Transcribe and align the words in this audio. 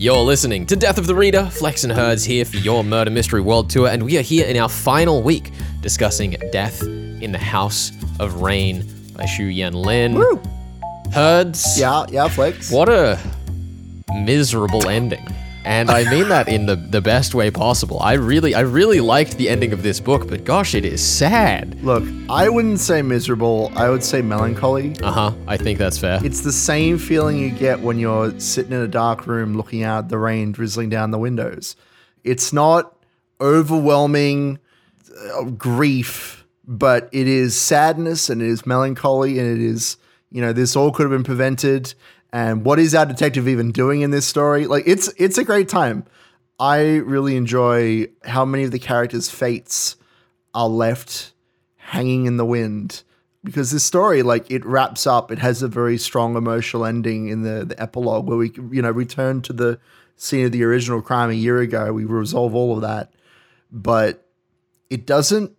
You're 0.00 0.18
listening 0.18 0.64
to 0.66 0.76
Death 0.76 0.96
of 0.96 1.08
the 1.08 1.14
Reader. 1.16 1.46
Flex 1.46 1.82
and 1.82 1.92
Herds 1.92 2.22
here 2.22 2.44
for 2.44 2.56
your 2.58 2.84
Murder 2.84 3.10
Mystery 3.10 3.40
World 3.40 3.68
Tour, 3.68 3.88
and 3.88 4.04
we 4.04 4.16
are 4.16 4.22
here 4.22 4.46
in 4.46 4.56
our 4.56 4.68
final 4.68 5.22
week 5.22 5.50
discussing 5.80 6.36
Death 6.52 6.84
in 6.84 7.32
the 7.32 7.38
House 7.38 7.90
of 8.20 8.40
Rain 8.40 8.88
by 9.16 9.24
Szu-Yen 9.24 9.72
Lin. 9.72 10.14
Woo! 10.14 10.40
Herds. 11.12 11.80
Yeah, 11.80 12.06
yeah, 12.10 12.28
Flex. 12.28 12.70
What 12.70 12.88
a 12.88 13.18
miserable 14.24 14.88
ending. 14.88 15.26
And 15.68 15.90
I 15.90 16.10
mean 16.10 16.30
that 16.30 16.48
in 16.48 16.64
the, 16.64 16.76
the 16.76 17.02
best 17.02 17.34
way 17.34 17.50
possible. 17.50 18.00
I 18.00 18.14
really 18.14 18.54
I 18.54 18.60
really 18.60 19.00
liked 19.00 19.36
the 19.36 19.50
ending 19.50 19.74
of 19.74 19.82
this 19.82 20.00
book, 20.00 20.26
but 20.26 20.44
gosh, 20.44 20.74
it 20.74 20.86
is 20.86 21.04
sad. 21.04 21.84
Look, 21.84 22.04
I 22.30 22.48
wouldn't 22.48 22.80
say 22.80 23.02
miserable. 23.02 23.70
I 23.76 23.90
would 23.90 24.02
say 24.02 24.22
melancholy. 24.22 24.96
Uh-huh. 25.02 25.32
I 25.46 25.58
think 25.58 25.78
that's 25.78 25.98
fair. 25.98 26.24
It's 26.24 26.40
the 26.40 26.52
same 26.52 26.96
feeling 26.96 27.38
you 27.38 27.50
get 27.50 27.80
when 27.80 27.98
you're 27.98 28.40
sitting 28.40 28.72
in 28.72 28.80
a 28.80 28.88
dark 28.88 29.26
room 29.26 29.58
looking 29.58 29.82
out 29.82 30.04
at 30.04 30.08
the 30.08 30.16
rain 30.16 30.52
drizzling 30.52 30.88
down 30.88 31.10
the 31.10 31.18
windows. 31.18 31.76
It's 32.24 32.50
not 32.50 32.96
overwhelming 33.38 34.60
uh, 35.34 35.44
grief, 35.50 36.46
but 36.66 37.10
it 37.12 37.28
is 37.28 37.54
sadness 37.54 38.30
and 38.30 38.40
it 38.40 38.48
is 38.48 38.64
melancholy 38.64 39.38
and 39.38 39.46
it 39.46 39.62
is, 39.62 39.98
you 40.30 40.40
know, 40.40 40.54
this 40.54 40.76
all 40.76 40.92
could 40.92 41.02
have 41.02 41.12
been 41.12 41.24
prevented. 41.24 41.92
And 42.32 42.64
what 42.64 42.78
is 42.78 42.94
our 42.94 43.06
detective 43.06 43.48
even 43.48 43.72
doing 43.72 44.02
in 44.02 44.10
this 44.10 44.26
story? 44.26 44.66
Like 44.66 44.84
it's 44.86 45.08
it's 45.16 45.38
a 45.38 45.44
great 45.44 45.68
time. 45.68 46.04
I 46.60 46.96
really 46.96 47.36
enjoy 47.36 48.08
how 48.24 48.44
many 48.44 48.64
of 48.64 48.70
the 48.70 48.78
characters' 48.78 49.30
fates 49.30 49.96
are 50.54 50.68
left 50.68 51.32
hanging 51.76 52.26
in 52.26 52.36
the 52.36 52.44
wind 52.44 53.02
because 53.44 53.70
this 53.70 53.84
story 53.84 54.22
like 54.22 54.50
it 54.50 54.64
wraps 54.66 55.06
up 55.06 55.30
it 55.30 55.38
has 55.38 55.62
a 55.62 55.68
very 55.68 55.96
strong 55.96 56.36
emotional 56.36 56.84
ending 56.84 57.28
in 57.28 57.42
the, 57.42 57.64
the 57.64 57.80
epilogue 57.80 58.26
where 58.26 58.36
we 58.36 58.52
you 58.70 58.82
know 58.82 58.90
return 58.90 59.40
to 59.40 59.52
the 59.52 59.78
scene 60.16 60.44
of 60.44 60.52
the 60.52 60.62
original 60.62 61.00
crime 61.00 61.30
a 61.30 61.34
year 61.34 61.60
ago 61.60 61.92
we 61.92 62.04
resolve 62.04 62.54
all 62.54 62.74
of 62.74 62.82
that 62.82 63.10
but 63.72 64.28
it 64.90 65.06
doesn't 65.06 65.56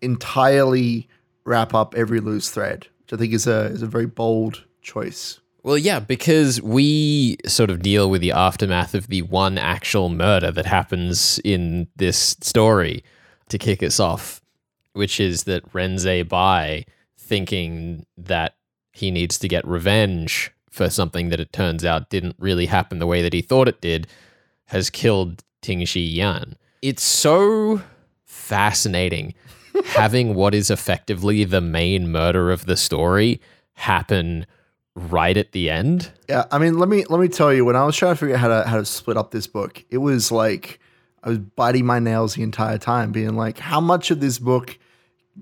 entirely 0.00 1.08
wrap 1.44 1.74
up 1.74 1.94
every 1.94 2.18
loose 2.18 2.50
thread 2.50 2.88
which 3.02 3.12
i 3.12 3.16
think 3.16 3.32
is 3.32 3.46
a 3.46 3.66
is 3.66 3.82
a 3.82 3.86
very 3.86 4.06
bold 4.06 4.64
choice 4.80 5.38
Well, 5.64 5.78
yeah, 5.78 6.00
because 6.00 6.60
we 6.60 7.36
sort 7.46 7.70
of 7.70 7.82
deal 7.82 8.10
with 8.10 8.20
the 8.20 8.32
aftermath 8.32 8.94
of 8.94 9.06
the 9.06 9.22
one 9.22 9.58
actual 9.58 10.08
murder 10.08 10.50
that 10.50 10.66
happens 10.66 11.38
in 11.44 11.86
this 11.94 12.36
story 12.40 13.04
to 13.48 13.58
kick 13.58 13.82
us 13.82 14.00
off, 14.00 14.42
which 14.92 15.20
is 15.20 15.44
that 15.44 15.72
Renze 15.72 16.28
Bai, 16.28 16.84
thinking 17.16 18.06
that 18.16 18.56
he 18.92 19.12
needs 19.12 19.38
to 19.38 19.48
get 19.48 19.66
revenge 19.66 20.50
for 20.68 20.90
something 20.90 21.28
that 21.28 21.38
it 21.38 21.52
turns 21.52 21.84
out 21.84 22.10
didn't 22.10 22.36
really 22.38 22.66
happen 22.66 22.98
the 22.98 23.06
way 23.06 23.22
that 23.22 23.32
he 23.32 23.42
thought 23.42 23.68
it 23.68 23.80
did, 23.80 24.08
has 24.66 24.90
killed 24.90 25.44
Ting 25.60 25.84
Shi 25.84 26.00
Yan. 26.00 26.56
It's 26.80 27.04
so 27.04 27.82
fascinating 28.24 29.34
having 29.84 30.34
what 30.34 30.54
is 30.54 30.70
effectively 30.70 31.44
the 31.44 31.60
main 31.60 32.10
murder 32.10 32.50
of 32.50 32.66
the 32.66 32.76
story 32.76 33.40
happen 33.74 34.44
right 34.94 35.36
at 35.36 35.52
the 35.52 35.70
end. 35.70 36.12
Yeah, 36.28 36.44
I 36.50 36.58
mean, 36.58 36.78
let 36.78 36.88
me 36.88 37.04
let 37.08 37.20
me 37.20 37.28
tell 37.28 37.52
you, 37.52 37.64
when 37.64 37.76
I 37.76 37.84
was 37.84 37.96
trying 37.96 38.12
to 38.14 38.18
figure 38.18 38.34
out 38.34 38.40
how 38.40 38.48
to 38.48 38.68
how 38.68 38.76
to 38.76 38.84
split 38.84 39.16
up 39.16 39.30
this 39.30 39.46
book, 39.46 39.84
it 39.90 39.98
was 39.98 40.30
like 40.30 40.80
I 41.22 41.30
was 41.30 41.38
biting 41.38 41.86
my 41.86 41.98
nails 41.98 42.34
the 42.34 42.42
entire 42.42 42.78
time, 42.78 43.12
being 43.12 43.36
like, 43.36 43.58
how 43.58 43.80
much 43.80 44.10
of 44.10 44.20
this 44.20 44.38
book, 44.38 44.78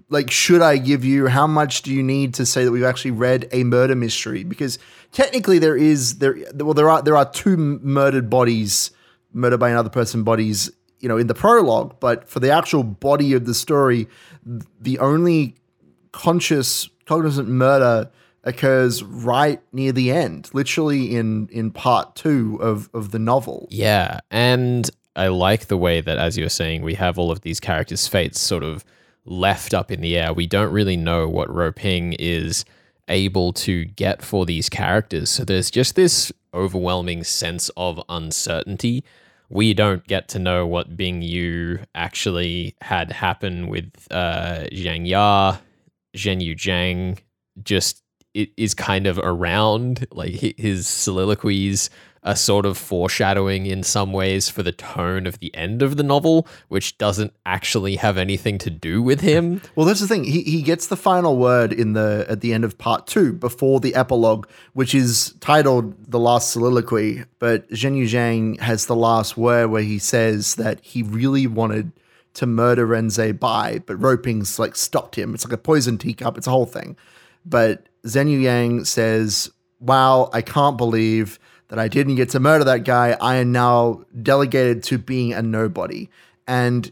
like, 0.09 0.31
should 0.31 0.61
I 0.61 0.77
give 0.77 1.05
you? 1.05 1.27
How 1.27 1.47
much 1.47 1.83
do 1.83 1.93
you 1.93 2.03
need 2.03 2.35
to 2.35 2.47
say 2.47 2.65
that 2.65 2.71
we've 2.71 2.85
actually 2.85 3.13
read 3.13 3.49
a 3.53 3.65
murder 3.65 3.95
mystery? 3.95 4.45
Because 4.45 4.79
technically, 5.13 5.59
there 5.59 5.77
is 5.77 6.19
there 6.19 6.37
well 6.55 6.75
there 6.75 6.89
are 6.89 7.03
there 7.03 7.17
are 7.17 7.31
two 7.31 7.57
murdered 7.57 8.31
bodies, 8.31 8.91
murdered 9.33 9.59
by 9.59 9.71
another 9.71 9.91
person 9.91 10.23
bodies, 10.23 10.71
you 11.01 11.09
know, 11.09 11.17
in 11.17 11.27
the 11.27 11.35
prologue, 11.35 11.99
but 11.99 12.29
for 12.29 12.41
the 12.41 12.51
actual 12.51 12.83
body 12.83 13.33
of 13.33 13.47
the 13.47 13.55
story, 13.55 14.07
the 14.81 14.99
only 14.99 15.57
conscious 16.13 16.89
cognizant 17.07 17.49
murder 17.49 18.11
occurs 18.45 19.03
right 19.03 19.61
near 19.73 19.93
the 19.93 20.11
end, 20.11 20.51
literally 20.53 21.15
in 21.17 21.49
in 21.49 21.71
part 21.71 22.17
two 22.17 22.59
of 22.61 22.89
of 22.95 23.11
the 23.11 23.19
novel. 23.19 23.69
Yeah, 23.71 24.21
and 24.31 24.89
I 25.17 25.29
like 25.29 25.67
the 25.67 25.77
way 25.77 26.01
that, 26.01 26.19
as 26.19 26.39
you 26.39 26.45
were 26.45 26.51
saying, 26.51 26.83
we 26.83 26.95
have 26.95 27.19
all 27.19 27.31
of 27.31 27.43
these 27.43 27.61
characters' 27.61 28.07
fates 28.07 28.41
sort 28.41 28.63
of 28.63 28.85
left 29.25 29.75
up 29.75 29.91
in 29.91 30.01
the 30.01 30.17
air. 30.17 30.33
We 30.33 30.47
don't 30.47 30.73
really 30.73 30.97
know 30.97 31.29
what 31.29 31.49
Ruoping 31.49 32.17
is 32.19 32.65
able 33.09 33.53
to 33.53 33.85
get 33.85 34.23
for 34.23 34.47
these 34.47 34.69
characters. 34.69 35.31
So 35.31 35.45
there's 35.45 35.71
just 35.71 35.95
this 35.97 36.33
overwhelming 36.55 37.25
sense 37.25 37.69
of 37.77 38.01
uncertainty. 38.09 39.05
We 39.49 39.75
don't 39.75 40.07
get 40.07 40.29
to 40.29 40.39
know 40.39 40.67
what 40.67 40.97
Bing 40.97 41.23
Yu 41.23 41.81
actually 41.95 42.77
had 42.81 43.11
happen 43.11 43.67
with 43.67 43.93
uh, 44.11 44.67
Zhang 44.73 45.09
Ya, 45.09 45.59
Zhen 46.17 46.41
Yu 46.41 46.55
Zhang, 46.55 47.19
just 47.63 48.00
it 48.35 48.51
is 48.57 48.75
kind 48.75 49.07
of 49.07 49.19
around 49.19 50.07
like 50.11 50.33
his 50.35 50.87
soliloquies 50.87 51.91
are 52.23 52.37
sort 52.37 52.67
of 52.67 52.77
foreshadowing 52.77 53.65
in 53.65 53.83
some 53.83 54.13
ways 54.13 54.49
for 54.51 54.63
the 54.63 54.73
tone 54.73 55.27
of 55.27 55.39
the 55.39 55.55
end 55.55 55.81
of 55.81 55.97
the 55.97 56.03
novel 56.03 56.47
which 56.69 56.99
doesn't 56.99 57.33
actually 57.47 57.97
have 57.97 58.19
anything 58.19 58.59
to 58.59 58.69
do 58.69 59.01
with 59.01 59.21
him 59.21 59.63
Well, 59.75 59.87
that's 59.87 60.01
the 60.01 60.07
thing. 60.07 60.25
He 60.25 60.43
he 60.43 60.63
gets 60.63 60.89
the 60.89 60.97
final 60.97 61.39
word 61.39 61.73
in 61.73 61.95
the 61.95 62.27
at 62.29 62.41
the 62.41 62.53
end 62.53 62.65
of 62.65 62.77
part 62.77 63.07
two 63.07 63.33
before 63.33 63.81
the 63.81 63.95
epilogue, 63.95 64.47
which 64.75 64.95
is 64.95 65.35
titled 65.41 65.95
"The 66.11 66.19
Last 66.19 66.53
Soliloquy." 66.53 67.25
But 67.39 67.69
Zhen 67.71 67.97
Yu 67.97 68.05
Zhang 68.05 68.61
has 68.61 68.87
the 68.87 68.97
last 68.97 69.37
word 69.37 69.69
where 69.69 69.83
he 69.83 69.99
says 69.99 70.57
that 70.57 70.81
he 70.83 71.03
really 71.03 71.47
wanted 71.47 71.93
to 72.35 72.47
murder 72.47 72.87
Renze 72.87 73.39
Bai, 73.39 73.81
but 73.87 73.99
Ruoping's 73.99 74.59
like 74.59 74.77
stopped 74.77 75.17
him. 75.17 75.35
It's 75.35 75.45
like 75.45 75.53
a 75.53 75.59
poison 75.59 75.99
teacup. 75.99 76.37
It's 76.37 76.47
a 76.47 76.51
whole 76.51 76.67
thing. 76.67 76.97
But 77.45 77.87
Zhen 78.07 78.31
Yu 78.31 78.39
Yang 78.39 78.85
says, 78.85 79.51
Wow, 79.81 80.31
I 80.33 80.43
can't 80.43 80.77
believe 80.77 81.39
that 81.69 81.79
I 81.79 81.89
didn't 81.89 82.17
get 82.17 82.31
to 82.31 82.41
murder 82.41 82.65
that 82.65 82.85
guy. 82.85 83.17
I 83.21 83.37
am 83.37 83.53
now 83.53 84.03
delegated 84.23 84.83
to 84.85 84.99
being 84.99 85.33
a 85.33 85.41
nobody. 85.41 86.09
And 86.47 86.91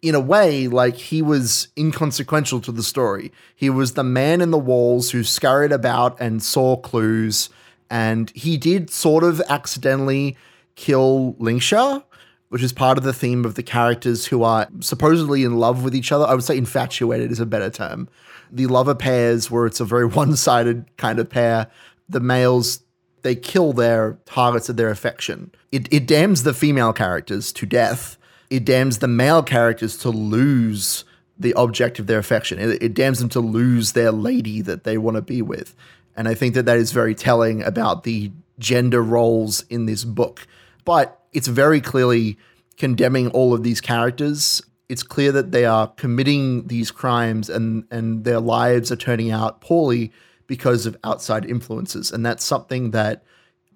in 0.00 0.14
a 0.14 0.20
way, 0.20 0.68
like 0.68 0.96
he 0.96 1.22
was 1.22 1.68
inconsequential 1.76 2.60
to 2.62 2.72
the 2.72 2.82
story. 2.82 3.32
He 3.54 3.68
was 3.68 3.94
the 3.94 4.04
man 4.04 4.40
in 4.40 4.50
the 4.50 4.58
walls 4.58 5.10
who 5.10 5.24
scurried 5.24 5.72
about 5.72 6.20
and 6.20 6.42
saw 6.42 6.76
clues. 6.76 7.50
And 7.90 8.30
he 8.30 8.56
did 8.56 8.90
sort 8.90 9.24
of 9.24 9.40
accidentally 9.48 10.36
kill 10.76 11.34
Lingsha, 11.38 12.02
which 12.48 12.62
is 12.62 12.72
part 12.72 12.98
of 12.98 13.04
the 13.04 13.12
theme 13.12 13.44
of 13.44 13.54
the 13.54 13.62
characters 13.62 14.26
who 14.26 14.42
are 14.44 14.68
supposedly 14.80 15.44
in 15.44 15.58
love 15.58 15.84
with 15.84 15.94
each 15.94 16.12
other. 16.12 16.26
I 16.26 16.34
would 16.34 16.44
say 16.44 16.56
infatuated 16.56 17.30
is 17.30 17.40
a 17.40 17.46
better 17.46 17.70
term 17.70 18.08
the 18.52 18.66
lover 18.66 18.94
pairs 18.94 19.50
where 19.50 19.66
it's 19.66 19.80
a 19.80 19.84
very 19.84 20.06
one-sided 20.20 20.96
kind 20.96 21.18
of 21.18 21.28
pair. 21.28 21.68
The 22.08 22.20
males 22.20 22.80
they 23.22 23.34
kill 23.36 23.72
their 23.72 24.18
targets 24.26 24.68
of 24.68 24.76
their 24.76 24.90
affection. 24.90 25.52
It, 25.70 25.88
it 25.92 26.06
damns 26.06 26.42
the 26.42 26.52
female 26.52 26.92
characters 26.92 27.52
to 27.52 27.66
death. 27.66 28.18
It 28.50 28.64
damns 28.64 28.98
the 28.98 29.08
male 29.08 29.42
characters 29.42 29.96
to 29.98 30.10
lose 30.10 31.04
the 31.38 31.54
object 31.54 31.98
of 31.98 32.08
their 32.08 32.18
affection. 32.18 32.58
It, 32.58 32.82
it 32.82 32.94
damns 32.94 33.20
them 33.20 33.28
to 33.30 33.40
lose 33.40 33.92
their 33.92 34.10
lady 34.10 34.60
that 34.62 34.84
they 34.84 34.98
want 34.98 35.16
to 35.16 35.22
be 35.22 35.40
with. 35.40 35.74
And 36.14 36.28
i 36.28 36.34
think 36.34 36.54
that 36.54 36.66
that 36.66 36.76
is 36.76 36.92
very 36.92 37.14
telling 37.14 37.62
about 37.62 38.02
the 38.02 38.32
gender 38.58 39.02
roles 39.02 39.62
in 39.70 39.86
this 39.86 40.04
book. 40.04 40.46
But 40.84 41.20
it's 41.32 41.48
very 41.48 41.80
clearly 41.80 42.36
condemning 42.76 43.28
all 43.28 43.54
of 43.54 43.62
these 43.62 43.80
characters 43.80 44.62
it's 44.92 45.02
clear 45.02 45.32
that 45.32 45.52
they 45.52 45.64
are 45.64 45.86
committing 45.86 46.66
these 46.66 46.90
crimes 46.90 47.48
and 47.48 47.84
and 47.90 48.24
their 48.24 48.40
lives 48.40 48.92
are 48.92 48.96
turning 48.96 49.30
out 49.30 49.62
poorly 49.62 50.12
because 50.46 50.84
of 50.84 50.98
outside 51.02 51.46
influences 51.46 52.12
and 52.12 52.26
that's 52.26 52.44
something 52.44 52.90
that 52.90 53.24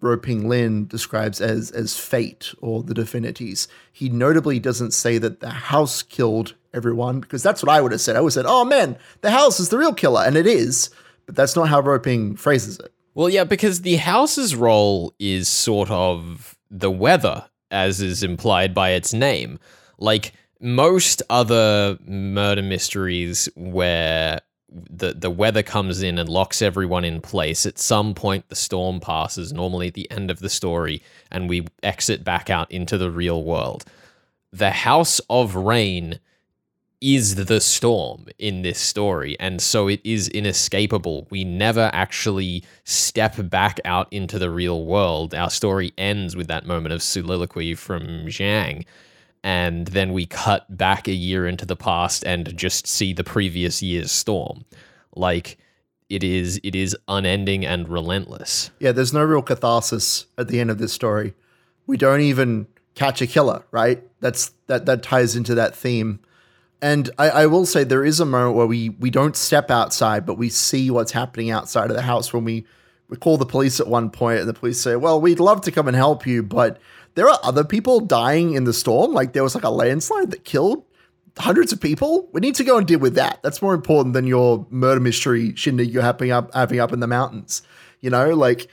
Ruoping 0.02 0.44
Lin 0.44 0.87
describes 0.87 1.41
as 1.41 1.70
as 1.70 1.96
fate 1.96 2.52
or 2.61 2.82
the 2.82 2.93
divinities. 2.93 3.67
He 3.91 4.11
notably 4.11 4.61
doesn't 4.61 4.93
say 4.93 5.17
that 5.17 5.41
the 5.41 5.49
house 5.49 6.02
killed 6.02 6.55
everyone 6.75 7.20
because 7.20 7.43
that's 7.43 7.62
what 7.62 7.73
I 7.73 7.81
would 7.81 7.93
have 7.93 8.00
said. 8.02 8.14
I 8.14 8.20
would 8.20 8.29
have 8.29 8.35
said, 8.35 8.44
"Oh 8.46 8.67
man, 8.67 8.99
the 9.23 9.31
house 9.31 9.58
is 9.58 9.70
the 9.70 9.79
real 9.79 9.94
killer," 9.94 10.23
and 10.23 10.37
it 10.37 10.46
is, 10.46 10.91
but 11.25 11.35
that's 11.35 11.56
not 11.56 11.70
how 11.70 11.81
Ruoping 11.81 12.38
phrases 12.38 12.79
it. 12.79 12.93
Well, 13.14 13.31
yeah, 13.31 13.44
because 13.44 13.81
the 13.81 13.96
house's 13.96 14.55
role 14.55 15.14
is 15.19 15.49
sort 15.49 15.91
of 15.91 16.58
the 16.70 16.91
weather, 16.91 17.49
as 17.70 18.02
is 18.02 18.23
implied 18.23 18.75
by 18.75 18.91
its 18.91 19.14
name. 19.14 19.58
Like 19.99 20.35
most 20.61 21.23
other 21.31 21.99
murder 22.06 22.62
mysteries 22.62 23.49
where 23.56 24.41
the 24.69 25.14
the 25.14 25.31
weather 25.31 25.62
comes 25.62 26.03
in 26.03 26.19
and 26.19 26.29
locks 26.29 26.61
everyone 26.61 27.05
in 27.05 27.20
place 27.20 27.67
at 27.67 27.79
some 27.79 28.14
point 28.14 28.49
the 28.49 28.56
storm 28.56 28.99
passes 28.99 29.53
normally 29.53 29.88
at 29.88 29.94
the 29.94 30.11
end 30.11 30.31
of 30.31 30.41
the 30.41 30.50
story 30.50 31.00
and 31.31 31.49
we 31.49 31.64
exit 31.82 32.25
back 32.25 32.50
out 32.50 32.70
into 32.70 32.99
the 32.99 33.11
real 33.11 33.44
world 33.44 33.85
the 34.53 34.70
house 34.70 35.20
of 35.31 35.55
rain 35.55 36.19
is 37.00 37.35
the 37.35 37.61
storm 37.61 38.26
in 38.38 38.62
this 38.62 38.79
story. 38.79 39.38
And 39.38 39.61
so 39.61 39.87
it 39.87 40.00
is 40.03 40.29
inescapable. 40.29 41.26
We 41.31 41.44
never 41.44 41.91
actually 41.93 42.64
step 42.85 43.35
back 43.50 43.81
out 43.85 44.08
into 44.11 44.38
the 44.38 44.50
real 44.50 44.85
world. 44.85 45.35
Our 45.35 45.50
story 45.50 45.93
ends 45.99 46.35
with 46.35 46.49
that 46.49 46.67
moment 46.67 46.94
of 46.94 47.03
soliloquy 47.03 47.75
from 47.75 48.26
Zhang. 48.26 48.85
And 49.46 49.87
then 49.87 50.12
we 50.12 50.26
cut 50.26 50.76
back 50.76 51.06
a 51.06 51.12
year 51.12 51.46
into 51.46 51.64
the 51.64 51.76
past 51.76 52.25
and 52.26 52.56
just 52.56 52.88
see 52.88 53.12
the 53.12 53.22
previous 53.22 53.81
year's 53.81 54.10
storm. 54.10 54.64
Like 55.14 55.56
it 56.08 56.25
is 56.25 56.60
it 56.64 56.75
is 56.75 56.96
unending 57.06 57.64
and 57.64 57.88
relentless. 57.88 58.72
Yeah, 58.81 58.90
there's 58.90 59.12
no 59.12 59.22
real 59.22 59.43
catharsis 59.43 60.26
at 60.37 60.48
the 60.48 60.58
end 60.58 60.72
of 60.72 60.78
this 60.78 60.93
story. 60.93 61.32
We 61.87 61.96
don't 61.96 62.22
even 62.22 62.66
catch 62.96 63.22
a 63.22 63.26
killer, 63.28 63.64
right? 63.70 64.02
That's 64.19 64.50
that 64.66 64.87
that 64.87 65.04
ties 65.04 65.37
into 65.37 65.54
that 65.54 65.76
theme 65.76 66.19
and 66.82 67.08
I, 67.16 67.31
I, 67.31 67.46
will 67.46 67.64
say 67.66 67.84
there 67.84 68.04
is 68.04 68.20
a 68.20 68.26
moment 68.26 68.56
where 68.56 68.66
we 68.66 68.90
we 68.90 69.10
don't 69.10 69.37
step 69.37 69.70
outside, 69.70 70.26
but 70.26 70.37
we 70.37 70.50
see 70.50 70.90
what's 70.90 71.12
happening 71.12 71.50
outside 71.50 71.88
of 71.88 71.96
the 71.96 72.02
house 72.02 72.32
when 72.32 72.44
we, 72.44 72.66
we 73.08 73.16
call 73.16 73.38
the 73.38 73.46
police 73.46 73.81
at 73.81 73.87
one 73.87 74.10
point 74.10 74.40
and 74.40 74.48
the 74.48 74.54
police 74.54 74.81
say, 74.81 74.96
Well, 74.96 75.20
we'd 75.20 75.40
love 75.40 75.62
to 75.62 75.72
come 75.72 75.88
and 75.88 75.96
help 75.96 76.26
you, 76.26 76.43
but 76.43 76.78
there 77.17 77.29
are 77.29 77.39
other 77.43 77.65
people 77.65 77.99
dying 78.01 78.53
in 78.53 78.65
the 78.65 78.73
storm. 78.73 79.13
Like 79.13 79.33
there 79.33 79.43
was 79.43 79.55
like 79.55 79.65
a 79.65 79.71
landslide 79.71 80.31
that 80.31 80.45
killed 80.45 80.85
hundreds 81.39 81.73
of 81.73 81.81
people. 81.81 82.29
We 82.33 82.41
need 82.41 82.55
to 82.57 82.65
go 82.65 82.79
and 82.79 82.87
deal 82.87 82.99
with 82.99 83.15
that. 83.15 83.41
That's 83.43 83.61
more 83.61 83.75
important 83.75 84.15
than 84.15 84.27
your 84.27 84.67
murder 84.71 85.01
mystery 85.01 85.55
shindig 85.57 85.93
you're 85.93 86.03
having 86.03 86.31
up 86.31 86.55
having 86.55 86.79
up 86.79 86.93
in 86.93 87.01
the 87.01 87.07
mountains. 87.07 87.63
You 88.01 88.11
know, 88.11 88.31
like 88.35 88.69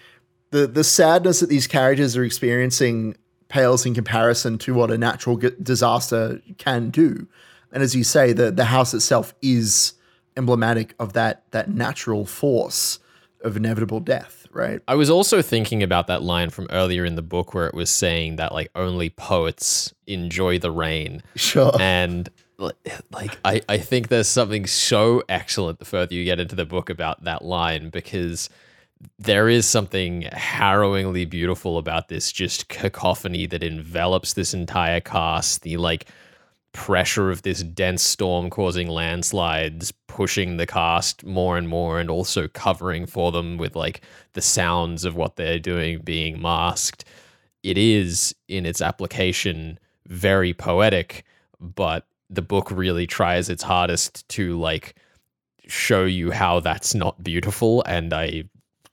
the 0.51 0.68
the 0.68 0.84
sadness 0.84 1.40
that 1.40 1.50
these 1.50 1.68
characters 1.68 2.16
are 2.16 2.24
experiencing 2.24 3.16
pales 3.48 3.86
in 3.86 3.94
comparison 3.94 4.57
to 4.57 4.74
what 4.74 4.92
a 4.92 4.98
natural 4.98 5.38
disaster 5.62 6.42
can 6.57 6.90
do. 6.90 7.28
And 7.72 7.81
as 7.81 7.95
you 7.95 8.04
say, 8.04 8.34
the 8.34 8.51
the 8.51 8.66
house 8.66 8.94
itself 8.94 9.34
is 9.42 9.94
emblematic 10.36 10.95
of 11.00 11.13
that 11.13 11.44
that 11.51 11.69
natural 11.69 12.25
force 12.25 13.00
of 13.42 13.57
inevitable 13.57 14.00
death, 14.00 14.43
right? 14.53 14.81
I 14.88 14.95
was 14.95 15.09
also 15.09 15.41
thinking 15.41 15.83
about 15.83 16.07
that 16.07 16.21
line 16.21 16.50
from 16.50 16.67
earlier 16.69 17.05
in 17.05 17.15
the 17.15 17.21
book 17.21 17.53
where 17.53 17.67
it 17.67 17.73
was 17.73 17.89
saying 17.89 18.38
that 18.38 18.53
like 18.53 18.69
only 18.75 19.09
poets 19.09 19.94
enjoy 20.07 20.59
the 20.59 20.71
rain. 20.71 21.23
Sure. 21.35 21.71
And 21.79 22.29
like 23.11 23.38
I, 23.44 23.61
I 23.67 23.77
think 23.77 24.07
there's 24.07 24.27
something 24.27 24.65
so 24.65 25.23
excellent 25.27 25.79
the 25.79 25.85
further 25.85 26.13
you 26.13 26.23
get 26.23 26.39
into 26.39 26.55
the 26.55 26.65
book 26.65 26.89
about 26.89 27.23
that 27.23 27.44
line 27.44 27.89
because 27.89 28.50
there 29.19 29.50
is 29.50 29.67
something 29.67 30.21
harrowingly 30.31 31.29
beautiful 31.29 31.77
about 31.77 32.07
this 32.07 32.31
just 32.31 32.69
cacophony 32.69 33.45
that 33.47 33.63
envelops 33.63 34.33
this 34.33 34.53
entire 34.53 35.01
cast 35.01 35.63
the 35.63 35.77
like 35.77 36.07
pressure 36.73 37.29
of 37.31 37.43
this 37.43 37.63
dense 37.63 38.01
storm 38.01 38.49
causing 38.49 38.89
landslides, 38.89 39.93
pushing 40.07 40.57
the 40.57 40.67
cast 40.67 41.23
more 41.23 41.57
and 41.57 41.69
more, 41.69 41.99
and 41.99 42.09
also 42.09 42.47
covering 42.49 43.05
for 43.05 43.31
them 43.31 43.57
with 43.57 43.75
like 43.75 44.01
the 44.33 44.41
sounds 44.41 45.05
of 45.05 45.15
what 45.15 45.35
they're 45.35 45.59
doing 45.59 45.99
being 45.99 46.41
masked. 46.41 47.05
It 47.61 47.77
is 47.77 48.35
in 48.49 48.65
its 48.65 48.81
application 48.81 49.79
very 50.07 50.53
poetic, 50.53 51.23
but 51.59 52.05
the 52.29 52.41
book 52.41 52.69
really 52.71 53.07
tries 53.07 53.49
its 53.49 53.63
hardest 53.63 54.27
to 54.29 54.59
like 54.59 54.95
show 55.67 56.03
you 56.03 56.31
how 56.31 56.59
that's 56.59 56.93
not 56.93 57.23
beautiful. 57.23 57.83
And 57.85 58.13
I 58.13 58.45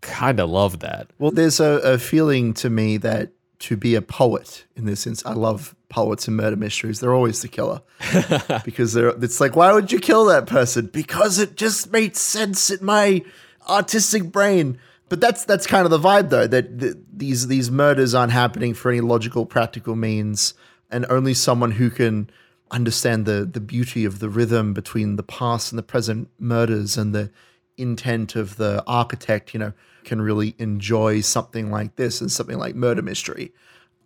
kind 0.02 0.38
of 0.38 0.50
love 0.50 0.80
that. 0.80 1.08
Well, 1.18 1.30
there's 1.30 1.60
a, 1.60 1.80
a 1.80 1.98
feeling 1.98 2.54
to 2.54 2.70
me 2.70 2.98
that 2.98 3.32
to 3.60 3.76
be 3.76 3.94
a 3.94 4.02
poet 4.02 4.64
in 4.74 4.86
this 4.86 5.00
sense. 5.00 5.24
I 5.24 5.34
love 5.34 5.74
poets 5.88 6.26
and 6.26 6.36
murder 6.36 6.56
mysteries. 6.56 7.00
They're 7.00 7.14
always 7.14 7.42
the 7.42 7.48
killer 7.48 7.82
because 8.64 8.92
they're. 8.94 9.08
It's 9.08 9.40
like, 9.40 9.54
why 9.54 9.72
would 9.72 9.92
you 9.92 10.00
kill 10.00 10.24
that 10.26 10.46
person? 10.46 10.86
Because 10.86 11.38
it 11.38 11.56
just 11.56 11.92
made 11.92 12.16
sense 12.16 12.70
in 12.70 12.84
my 12.84 13.22
artistic 13.68 14.24
brain. 14.24 14.78
But 15.08 15.20
that's 15.20 15.44
that's 15.44 15.66
kind 15.66 15.84
of 15.84 15.90
the 15.90 15.98
vibe, 15.98 16.30
though. 16.30 16.46
That, 16.46 16.78
that 16.78 17.18
these 17.18 17.48
these 17.48 17.70
murders 17.70 18.14
aren't 18.14 18.32
happening 18.32 18.74
for 18.74 18.90
any 18.90 19.00
logical, 19.00 19.44
practical 19.44 19.94
means, 19.94 20.54
and 20.90 21.04
only 21.10 21.34
someone 21.34 21.72
who 21.72 21.90
can 21.90 22.30
understand 22.70 23.26
the 23.26 23.44
the 23.44 23.60
beauty 23.60 24.04
of 24.04 24.20
the 24.20 24.28
rhythm 24.28 24.72
between 24.72 25.16
the 25.16 25.22
past 25.22 25.72
and 25.72 25.78
the 25.78 25.82
present 25.82 26.28
murders 26.38 26.96
and 26.96 27.14
the 27.14 27.30
intent 27.76 28.36
of 28.36 28.56
the 28.56 28.82
architect, 28.86 29.52
you 29.52 29.60
know, 29.60 29.72
can 30.04 30.20
really 30.20 30.54
enjoy 30.58 31.20
something 31.20 31.70
like 31.70 31.96
this 31.96 32.20
and 32.20 32.30
something 32.30 32.58
like 32.58 32.74
murder 32.74 33.02
mystery. 33.02 33.52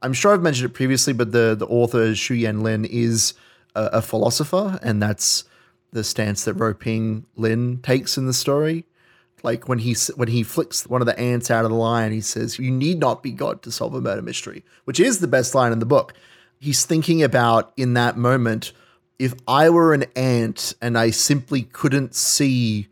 I'm 0.02 0.12
sure 0.12 0.34
I've 0.34 0.42
mentioned 0.42 0.70
it 0.70 0.74
previously, 0.74 1.12
but 1.12 1.32
the 1.32 1.54
the 1.54 1.66
author 1.66 2.12
Szu-Yen 2.12 2.62
Lin 2.62 2.84
is 2.84 3.34
a, 3.74 3.84
a, 3.84 4.02
philosopher, 4.02 4.78
and 4.82 5.02
that's 5.02 5.44
the 5.92 6.04
stance 6.04 6.44
that 6.44 6.56
Ruoping 6.56 7.24
Lin 7.36 7.80
takes 7.82 8.18
in 8.18 8.26
the 8.26 8.34
story. 8.34 8.84
Like 9.42 9.68
when 9.68 9.78
he 9.78 9.96
when 10.16 10.28
he 10.28 10.42
flicks 10.42 10.86
one 10.86 11.00
of 11.00 11.06
the 11.06 11.18
ants 11.18 11.50
out 11.50 11.64
of 11.64 11.70
the 11.70 11.76
line, 11.76 12.12
he 12.12 12.20
says, 12.20 12.58
"You 12.58 12.70
need 12.70 12.98
not 12.98 13.22
be 13.22 13.30
God 13.30 13.62
to 13.62 13.72
solve 13.72 13.94
a 13.94 14.00
murder 14.00 14.22
mystery," 14.22 14.64
which 14.84 15.00
is 15.00 15.20
the 15.20 15.26
best 15.26 15.54
line 15.54 15.72
in 15.72 15.78
the 15.78 15.86
book. 15.86 16.12
He's 16.58 16.84
thinking 16.84 17.22
about 17.22 17.72
in 17.76 17.94
that 17.94 18.16
moment, 18.16 18.72
if 19.18 19.34
I 19.46 19.70
were 19.70 19.94
an 19.94 20.04
ant 20.16 20.74
and 20.80 20.98
I 20.98 21.10
simply 21.10 21.62
couldn't 21.62 22.14
see 22.14 22.88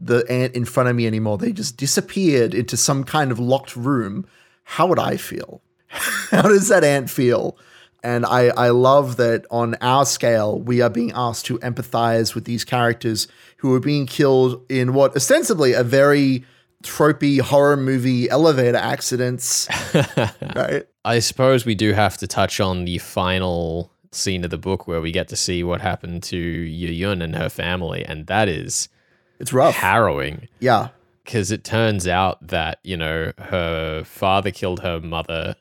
the 0.00 0.24
ant 0.28 0.54
in 0.54 0.64
front 0.64 0.88
of 0.88 0.96
me 0.96 1.06
anymore. 1.06 1.38
They 1.38 1.52
just 1.52 1.76
disappeared 1.76 2.54
into 2.54 2.76
some 2.76 3.04
kind 3.04 3.30
of 3.30 3.38
locked 3.38 3.76
room. 3.76 4.26
How 4.64 4.86
would 4.86 4.98
I 4.98 5.16
feel? 5.16 5.62
How 5.88 6.42
does 6.42 6.68
that 6.68 6.84
ant 6.84 7.10
feel? 7.10 7.56
And 8.02 8.26
I, 8.26 8.48
I 8.48 8.68
love 8.68 9.16
that 9.16 9.46
on 9.50 9.76
our 9.80 10.04
scale, 10.04 10.60
we 10.60 10.82
are 10.82 10.90
being 10.90 11.12
asked 11.14 11.46
to 11.46 11.58
empathize 11.60 12.34
with 12.34 12.44
these 12.44 12.62
characters 12.62 13.28
who 13.58 13.72
are 13.74 13.80
being 13.80 14.04
killed 14.04 14.62
in 14.68 14.92
what 14.92 15.16
ostensibly 15.16 15.72
a 15.72 15.82
very 15.82 16.44
tropey 16.82 17.40
horror 17.40 17.78
movie 17.78 18.28
elevator 18.28 18.76
accidents. 18.76 19.68
right. 20.54 20.86
I 21.06 21.18
suppose 21.20 21.64
we 21.64 21.74
do 21.74 21.92
have 21.92 22.18
to 22.18 22.26
touch 22.26 22.60
on 22.60 22.84
the 22.84 22.98
final 22.98 23.90
scene 24.12 24.44
of 24.44 24.50
the 24.50 24.58
book 24.58 24.86
where 24.86 25.00
we 25.00 25.10
get 25.10 25.28
to 25.28 25.36
see 25.36 25.64
what 25.64 25.80
happened 25.80 26.22
to 26.24 26.36
Yun 26.36 27.22
and 27.22 27.34
her 27.34 27.48
family. 27.48 28.04
And 28.04 28.26
that 28.26 28.50
is 28.50 28.90
it's 29.38 29.52
rough. 29.52 29.74
Harrowing. 29.74 30.48
Yeah. 30.60 30.88
Because 31.24 31.50
it 31.50 31.64
turns 31.64 32.06
out 32.06 32.46
that, 32.46 32.78
you 32.84 32.96
know, 32.96 33.32
her 33.38 34.04
father 34.04 34.50
killed 34.50 34.80
her 34.80 35.00
mother, 35.00 35.56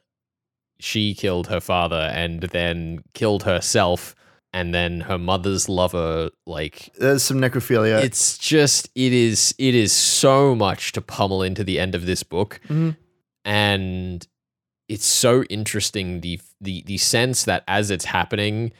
she 0.80 1.14
killed 1.14 1.48
her 1.48 1.62
father, 1.62 2.12
and 2.14 2.42
then 2.42 3.04
killed 3.14 3.44
herself. 3.44 4.16
And 4.56 4.72
then 4.72 5.02
her 5.02 5.18
mother's 5.18 5.68
lover, 5.68 6.30
like 6.46 6.92
there's 7.00 7.24
some 7.24 7.40
necrophilia. 7.40 8.04
It's 8.04 8.38
just 8.38 8.88
it 8.94 9.12
is 9.12 9.56
it 9.58 9.74
is 9.74 9.92
so 9.92 10.54
much 10.54 10.92
to 10.92 11.02
pummel 11.02 11.42
into 11.42 11.64
the 11.64 11.80
end 11.80 11.96
of 11.96 12.06
this 12.06 12.22
book, 12.22 12.60
mm-hmm. 12.66 12.92
and 13.44 14.28
it's 14.88 15.08
so 15.08 15.42
interesting 15.46 16.22
the 16.22 16.40
the 16.62 16.84
the 16.86 17.00
sense 17.00 17.46
that 17.46 17.64
as 17.68 17.90
it's 17.90 18.06
happening, 18.06 18.74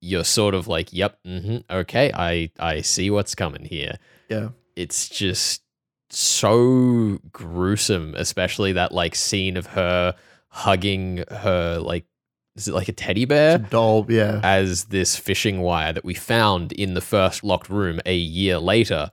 you're 0.00 0.24
sort 0.24 0.54
of 0.54 0.68
like, 0.68 0.90
yep, 0.90 1.18
mm-hmm, 1.26 1.58
okay, 1.70 2.10
I 2.14 2.50
I 2.58 2.80
see 2.80 3.10
what's 3.10 3.34
coming 3.34 3.66
here. 3.66 3.98
Yeah. 4.30 4.50
It's 4.76 5.08
just 5.08 5.62
so 6.08 7.18
gruesome, 7.32 8.14
especially 8.16 8.72
that 8.72 8.92
like 8.92 9.14
scene 9.14 9.56
of 9.56 9.66
her 9.66 10.14
hugging 10.48 11.24
her 11.30 11.78
like 11.78 12.04
is 12.56 12.68
it 12.68 12.74
like 12.74 12.88
a 12.88 12.92
teddy 12.92 13.24
bear? 13.24 13.56
A 13.56 13.58
doll, 13.58 14.06
yeah. 14.08 14.40
As 14.42 14.86
this 14.86 15.16
fishing 15.16 15.60
wire 15.60 15.92
that 15.92 16.04
we 16.04 16.14
found 16.14 16.72
in 16.72 16.94
the 16.94 17.00
first 17.00 17.44
locked 17.44 17.70
room 17.70 18.00
a 18.04 18.16
year 18.16 18.58
later 18.58 19.10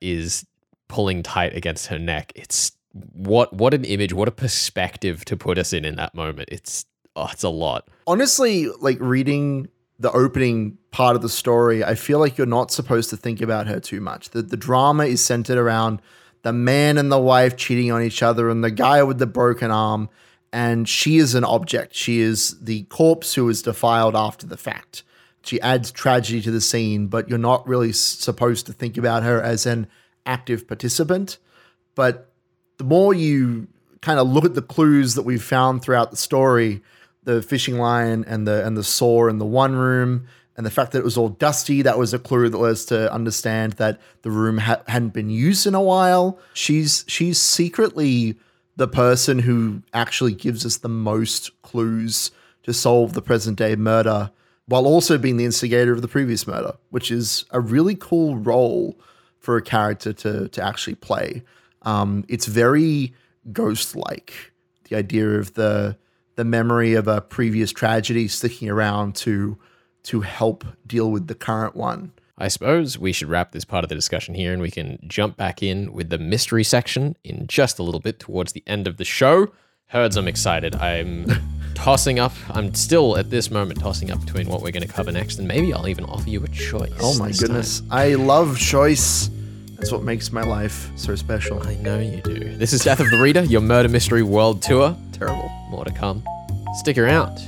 is 0.00 0.46
pulling 0.88 1.22
tight 1.22 1.54
against 1.54 1.88
her 1.88 1.98
neck. 1.98 2.32
It's 2.34 2.72
what 2.92 3.52
what 3.52 3.74
an 3.74 3.84
image, 3.84 4.12
what 4.12 4.28
a 4.28 4.32
perspective 4.32 5.24
to 5.26 5.36
put 5.36 5.58
us 5.58 5.72
in 5.72 5.84
in 5.84 5.96
that 5.96 6.14
moment. 6.14 6.48
It's 6.50 6.86
oh, 7.14 7.28
it's 7.30 7.44
a 7.44 7.48
lot. 7.48 7.88
Honestly, 8.06 8.68
like 8.80 8.98
reading 9.00 9.68
the 9.98 10.12
opening 10.12 10.78
part 10.90 11.16
of 11.16 11.22
the 11.22 11.28
story, 11.28 11.84
I 11.84 11.94
feel 11.94 12.18
like 12.18 12.38
you're 12.38 12.46
not 12.46 12.70
supposed 12.70 13.10
to 13.10 13.16
think 13.16 13.40
about 13.40 13.66
her 13.66 13.80
too 13.80 14.00
much. 14.00 14.30
The, 14.30 14.42
the 14.42 14.56
drama 14.56 15.04
is 15.04 15.24
centered 15.24 15.58
around 15.58 16.00
the 16.42 16.52
man 16.52 16.98
and 16.98 17.10
the 17.10 17.18
wife 17.18 17.56
cheating 17.56 17.90
on 17.90 18.02
each 18.02 18.22
other 18.22 18.48
and 18.48 18.62
the 18.62 18.70
guy 18.70 19.02
with 19.02 19.18
the 19.18 19.26
broken 19.26 19.70
arm. 19.70 20.08
And 20.52 20.88
she 20.88 21.18
is 21.18 21.34
an 21.34 21.44
object. 21.44 21.94
She 21.94 22.20
is 22.20 22.58
the 22.60 22.84
corpse 22.84 23.34
who 23.34 23.48
is 23.48 23.60
defiled 23.60 24.16
after 24.16 24.46
the 24.46 24.56
fact. 24.56 25.02
She 25.42 25.60
adds 25.60 25.90
tragedy 25.90 26.40
to 26.42 26.50
the 26.50 26.60
scene, 26.60 27.08
but 27.08 27.28
you're 27.28 27.38
not 27.38 27.66
really 27.66 27.92
supposed 27.92 28.66
to 28.66 28.72
think 28.72 28.96
about 28.96 29.24
her 29.24 29.42
as 29.42 29.66
an 29.66 29.88
active 30.24 30.66
participant. 30.66 31.38
But 31.94 32.30
the 32.78 32.84
more 32.84 33.12
you 33.12 33.66
kind 34.00 34.20
of 34.20 34.28
look 34.28 34.44
at 34.44 34.54
the 34.54 34.62
clues 34.62 35.14
that 35.16 35.22
we've 35.22 35.42
found 35.42 35.82
throughout 35.82 36.10
the 36.10 36.16
story, 36.16 36.82
the 37.28 37.42
fishing 37.42 37.78
line 37.78 38.24
and 38.26 38.48
the 38.48 38.64
and 38.64 38.74
the 38.74 38.82
saw 38.82 39.28
in 39.28 39.36
the 39.36 39.44
one 39.44 39.76
room 39.76 40.26
and 40.56 40.64
the 40.64 40.70
fact 40.70 40.92
that 40.92 40.98
it 40.98 41.04
was 41.04 41.18
all 41.18 41.28
dusty 41.28 41.82
that 41.82 41.98
was 41.98 42.14
a 42.14 42.18
clue 42.18 42.48
that 42.48 42.56
led 42.56 42.72
us 42.72 42.86
to 42.86 43.12
understand 43.12 43.74
that 43.74 44.00
the 44.22 44.30
room 44.30 44.56
ha- 44.56 44.80
hadn't 44.88 45.12
been 45.12 45.28
used 45.28 45.66
in 45.66 45.74
a 45.74 45.82
while 45.82 46.38
she's 46.54 47.04
she's 47.06 47.38
secretly 47.38 48.34
the 48.76 48.88
person 48.88 49.40
who 49.40 49.82
actually 49.92 50.32
gives 50.32 50.64
us 50.64 50.78
the 50.78 50.88
most 50.88 51.50
clues 51.60 52.30
to 52.62 52.72
solve 52.72 53.12
the 53.12 53.20
present 53.20 53.58
day 53.58 53.76
murder 53.76 54.30
while 54.64 54.86
also 54.86 55.18
being 55.18 55.36
the 55.36 55.44
instigator 55.44 55.92
of 55.92 56.00
the 56.00 56.08
previous 56.08 56.46
murder, 56.46 56.76
which 56.90 57.10
is 57.10 57.44
a 57.50 57.60
really 57.60 57.94
cool 57.94 58.36
role 58.36 58.98
for 59.38 59.56
a 59.56 59.62
character 59.62 60.14
to 60.14 60.48
to 60.48 60.62
actually 60.62 60.94
play. 60.94 61.42
Um, 61.82 62.24
it's 62.28 62.46
very 62.46 63.14
ghost 63.52 63.96
like. 63.96 64.52
The 64.88 64.96
idea 64.96 65.28
of 65.38 65.52
the 65.54 65.98
the 66.38 66.44
memory 66.44 66.94
of 66.94 67.08
a 67.08 67.20
previous 67.20 67.72
tragedy 67.72 68.28
sticking 68.28 68.70
around 68.70 69.16
to 69.16 69.58
to 70.04 70.20
help 70.20 70.64
deal 70.86 71.10
with 71.10 71.26
the 71.26 71.34
current 71.34 71.74
one. 71.74 72.12
I 72.38 72.46
suppose 72.46 72.96
we 72.96 73.12
should 73.12 73.28
wrap 73.28 73.50
this 73.50 73.64
part 73.64 73.84
of 73.84 73.88
the 73.88 73.96
discussion 73.96 74.34
here 74.34 74.52
and 74.52 74.62
we 74.62 74.70
can 74.70 75.00
jump 75.08 75.36
back 75.36 75.64
in 75.64 75.92
with 75.92 76.10
the 76.10 76.18
mystery 76.18 76.62
section 76.62 77.16
in 77.24 77.48
just 77.48 77.80
a 77.80 77.82
little 77.82 77.98
bit 77.98 78.20
towards 78.20 78.52
the 78.52 78.62
end 78.68 78.86
of 78.86 78.98
the 78.98 79.04
show. 79.04 79.48
Herds, 79.86 80.16
I'm 80.16 80.28
excited. 80.28 80.76
I'm 80.76 81.26
tossing 81.74 82.20
up. 82.20 82.32
I'm 82.50 82.72
still 82.72 83.16
at 83.18 83.30
this 83.30 83.50
moment 83.50 83.80
tossing 83.80 84.12
up 84.12 84.24
between 84.24 84.48
what 84.48 84.62
we're 84.62 84.70
going 84.70 84.86
to 84.86 84.92
cover 84.92 85.10
next, 85.10 85.40
and 85.40 85.48
maybe 85.48 85.72
I'll 85.74 85.88
even 85.88 86.04
offer 86.04 86.30
you 86.30 86.44
a 86.44 86.48
choice. 86.48 86.92
Oh 87.00 87.18
my 87.18 87.32
goodness. 87.32 87.80
time. 87.80 87.88
I 87.90 88.14
love 88.14 88.56
choice. 88.58 89.28
That's 89.78 89.92
what 89.92 90.02
makes 90.02 90.32
my 90.32 90.42
life 90.42 90.90
so 90.96 91.14
special. 91.14 91.62
I 91.62 91.76
know 91.76 92.00
you 92.00 92.20
do. 92.20 92.56
This 92.56 92.72
is 92.72 92.82
Death 92.82 92.98
of 92.98 93.08
the 93.10 93.16
Reader, 93.16 93.44
your 93.44 93.60
murder 93.60 93.88
mystery 93.88 94.24
world 94.24 94.60
tour. 94.60 94.96
Terrible. 95.12 95.48
More 95.70 95.84
to 95.84 95.92
come. 95.92 96.24
Stick 96.74 96.98
around. 96.98 97.38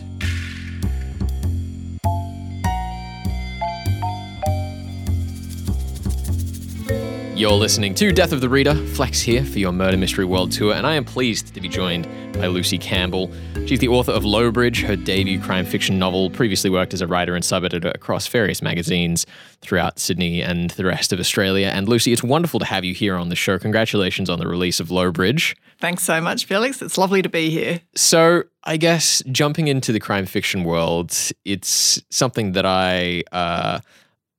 You're 7.40 7.52
listening 7.52 7.94
to 7.94 8.12
Death 8.12 8.32
of 8.32 8.42
the 8.42 8.50
Reader, 8.50 8.74
Flex 8.88 9.22
here 9.22 9.42
for 9.42 9.58
your 9.58 9.72
Murder 9.72 9.96
Mystery 9.96 10.26
World 10.26 10.52
Tour, 10.52 10.74
and 10.74 10.86
I 10.86 10.92
am 10.92 11.06
pleased 11.06 11.54
to 11.54 11.60
be 11.62 11.70
joined 11.70 12.06
by 12.34 12.48
Lucy 12.48 12.76
Campbell. 12.76 13.32
She's 13.64 13.78
the 13.78 13.88
author 13.88 14.12
of 14.12 14.26
Lowbridge, 14.26 14.82
her 14.82 14.94
debut 14.94 15.40
crime 15.40 15.64
fiction 15.64 15.98
novel, 15.98 16.28
previously 16.28 16.68
worked 16.68 16.92
as 16.92 17.00
a 17.00 17.06
writer 17.06 17.34
and 17.34 17.42
sub 17.42 17.64
editor 17.64 17.90
across 17.94 18.26
various 18.26 18.60
magazines 18.60 19.24
throughout 19.62 19.98
Sydney 19.98 20.42
and 20.42 20.68
the 20.72 20.84
rest 20.84 21.14
of 21.14 21.18
Australia. 21.18 21.68
And 21.68 21.88
Lucy, 21.88 22.12
it's 22.12 22.22
wonderful 22.22 22.60
to 22.60 22.66
have 22.66 22.84
you 22.84 22.92
here 22.92 23.16
on 23.16 23.30
the 23.30 23.36
show. 23.36 23.58
Congratulations 23.58 24.28
on 24.28 24.38
the 24.38 24.46
release 24.46 24.78
of 24.78 24.90
Lowbridge. 24.90 25.56
Thanks 25.78 26.02
so 26.02 26.20
much, 26.20 26.44
Felix. 26.44 26.82
It's 26.82 26.98
lovely 26.98 27.22
to 27.22 27.30
be 27.30 27.48
here. 27.48 27.80
So, 27.94 28.42
I 28.64 28.76
guess 28.76 29.22
jumping 29.32 29.66
into 29.66 29.92
the 29.92 30.00
crime 30.00 30.26
fiction 30.26 30.62
world, 30.62 31.16
it's 31.46 32.02
something 32.10 32.52
that 32.52 32.66
I 32.66 33.22
uh, 33.32 33.80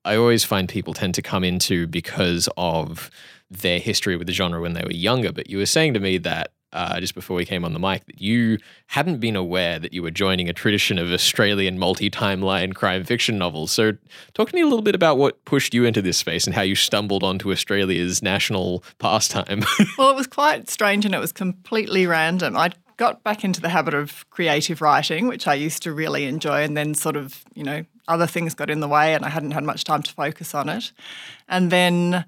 I 0.04 0.16
always 0.16 0.44
find 0.44 0.68
people 0.68 0.94
tend 0.94 1.16
to 1.16 1.22
come 1.22 1.44
into 1.44 1.88
because 1.88 2.50
of 2.58 3.10
their 3.50 3.80
history 3.80 4.16
with 4.16 4.28
the 4.28 4.34
genre 4.34 4.62
when 4.62 4.74
they 4.74 4.84
were 4.84 4.94
younger. 4.94 5.32
But 5.32 5.50
you 5.50 5.58
were 5.58 5.66
saying 5.66 5.94
to 5.94 6.00
me 6.00 6.18
that 6.20 6.52
uh, 6.74 7.00
just 7.00 7.16
before 7.16 7.36
we 7.36 7.46
came 7.46 7.66
on 7.66 7.74
the 7.74 7.80
mic 7.80 8.06
that 8.06 8.22
you 8.22 8.58
hadn't 8.88 9.18
been 9.20 9.36
aware 9.36 9.78
that 9.78 9.94
you 9.94 10.02
were 10.02 10.12
joining 10.12 10.48
a 10.48 10.54
tradition 10.54 10.98
of 10.98 11.12
Australian 11.12 11.78
multi-timeline 11.78 12.74
crime 12.74 13.04
fiction 13.04 13.38
novels. 13.38 13.72
So, 13.72 13.94
talk 14.34 14.50
to 14.50 14.56
me 14.56 14.62
a 14.62 14.66
little 14.66 14.82
bit 14.82 14.96
about 14.96 15.18
what 15.18 15.44
pushed 15.46 15.74
you 15.74 15.84
into 15.84 16.02
this 16.02 16.18
space 16.18 16.46
and 16.46 16.56
how 16.56 16.62
you 16.62 16.76
stumbled 16.76 17.24
onto 17.24 17.52
Australia's 17.52 18.24
national 18.24 18.84
pastime. 19.00 19.66
Well, 19.98 20.12
it 20.12 20.16
was 20.16 20.28
quite 20.28 20.70
strange 20.70 21.06
and 21.06 21.14
it 21.14 21.20
was 21.20 21.32
completely 21.32 22.08
random. 22.08 22.56
I 22.56 22.72
got 22.98 23.24
back 23.24 23.44
into 23.44 23.60
the 23.60 23.70
habit 23.70 23.94
of 23.94 24.28
creative 24.30 24.82
writing, 24.82 25.28
which 25.28 25.48
I 25.48 25.54
used 25.56 25.84
to 25.84 25.92
really 25.92 26.26
enjoy, 26.26 26.62
and 26.62 26.78
then 26.78 26.94
sort 26.94 27.18
of, 27.18 27.44
you 27.54 27.64
know, 27.64 27.84
other 28.12 28.28
things 28.28 28.54
got 28.54 28.70
in 28.70 28.80
the 28.80 28.88
way 28.88 29.14
and 29.14 29.26
I 29.26 29.30
hadn't 29.30 29.52
had 29.52 29.64
much 29.64 29.84
time 29.84 30.04
to 30.04 30.12
focus 30.12 30.54
on 30.54 30.70
it. 30.70 30.92
And 31.48 31.72
then 31.72 32.26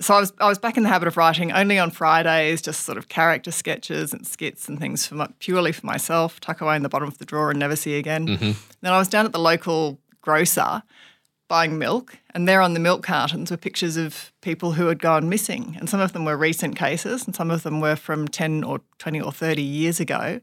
so 0.00 0.14
I 0.14 0.20
was 0.20 0.32
I 0.38 0.48
was 0.48 0.58
back 0.58 0.76
in 0.76 0.82
the 0.82 0.88
habit 0.88 1.08
of 1.08 1.16
writing 1.16 1.52
only 1.52 1.78
on 1.78 1.90
Fridays, 1.90 2.62
just 2.62 2.84
sort 2.84 2.98
of 2.98 3.08
character 3.08 3.50
sketches 3.50 4.12
and 4.12 4.26
skits 4.26 4.68
and 4.68 4.78
things 4.78 5.06
for 5.06 5.16
my, 5.16 5.28
purely 5.40 5.72
for 5.72 5.86
myself, 5.86 6.40
tuck 6.40 6.60
away 6.60 6.76
in 6.76 6.82
the 6.82 6.88
bottom 6.88 7.08
of 7.08 7.18
the 7.18 7.24
drawer 7.24 7.50
and 7.50 7.58
never 7.58 7.76
see 7.76 7.96
again. 7.96 8.26
Mm-hmm. 8.26 8.52
Then 8.80 8.92
I 8.92 8.98
was 8.98 9.08
down 9.08 9.26
at 9.26 9.32
the 9.32 9.38
local 9.38 9.98
grocer 10.20 10.82
buying 11.48 11.78
milk, 11.78 12.18
and 12.34 12.46
there 12.46 12.60
on 12.60 12.74
the 12.74 12.80
milk 12.80 13.02
cartons 13.02 13.50
were 13.50 13.56
pictures 13.56 13.96
of 13.96 14.32
people 14.42 14.72
who 14.72 14.86
had 14.86 15.00
gone 15.00 15.28
missing, 15.28 15.76
and 15.80 15.88
some 15.88 16.00
of 16.00 16.12
them 16.12 16.24
were 16.24 16.36
recent 16.36 16.76
cases, 16.76 17.26
and 17.26 17.34
some 17.34 17.50
of 17.50 17.62
them 17.62 17.80
were 17.80 17.96
from 17.96 18.28
ten 18.28 18.62
or 18.62 18.80
twenty 18.98 19.20
or 19.20 19.32
thirty 19.32 19.62
years 19.62 19.98
ago. 19.98 20.40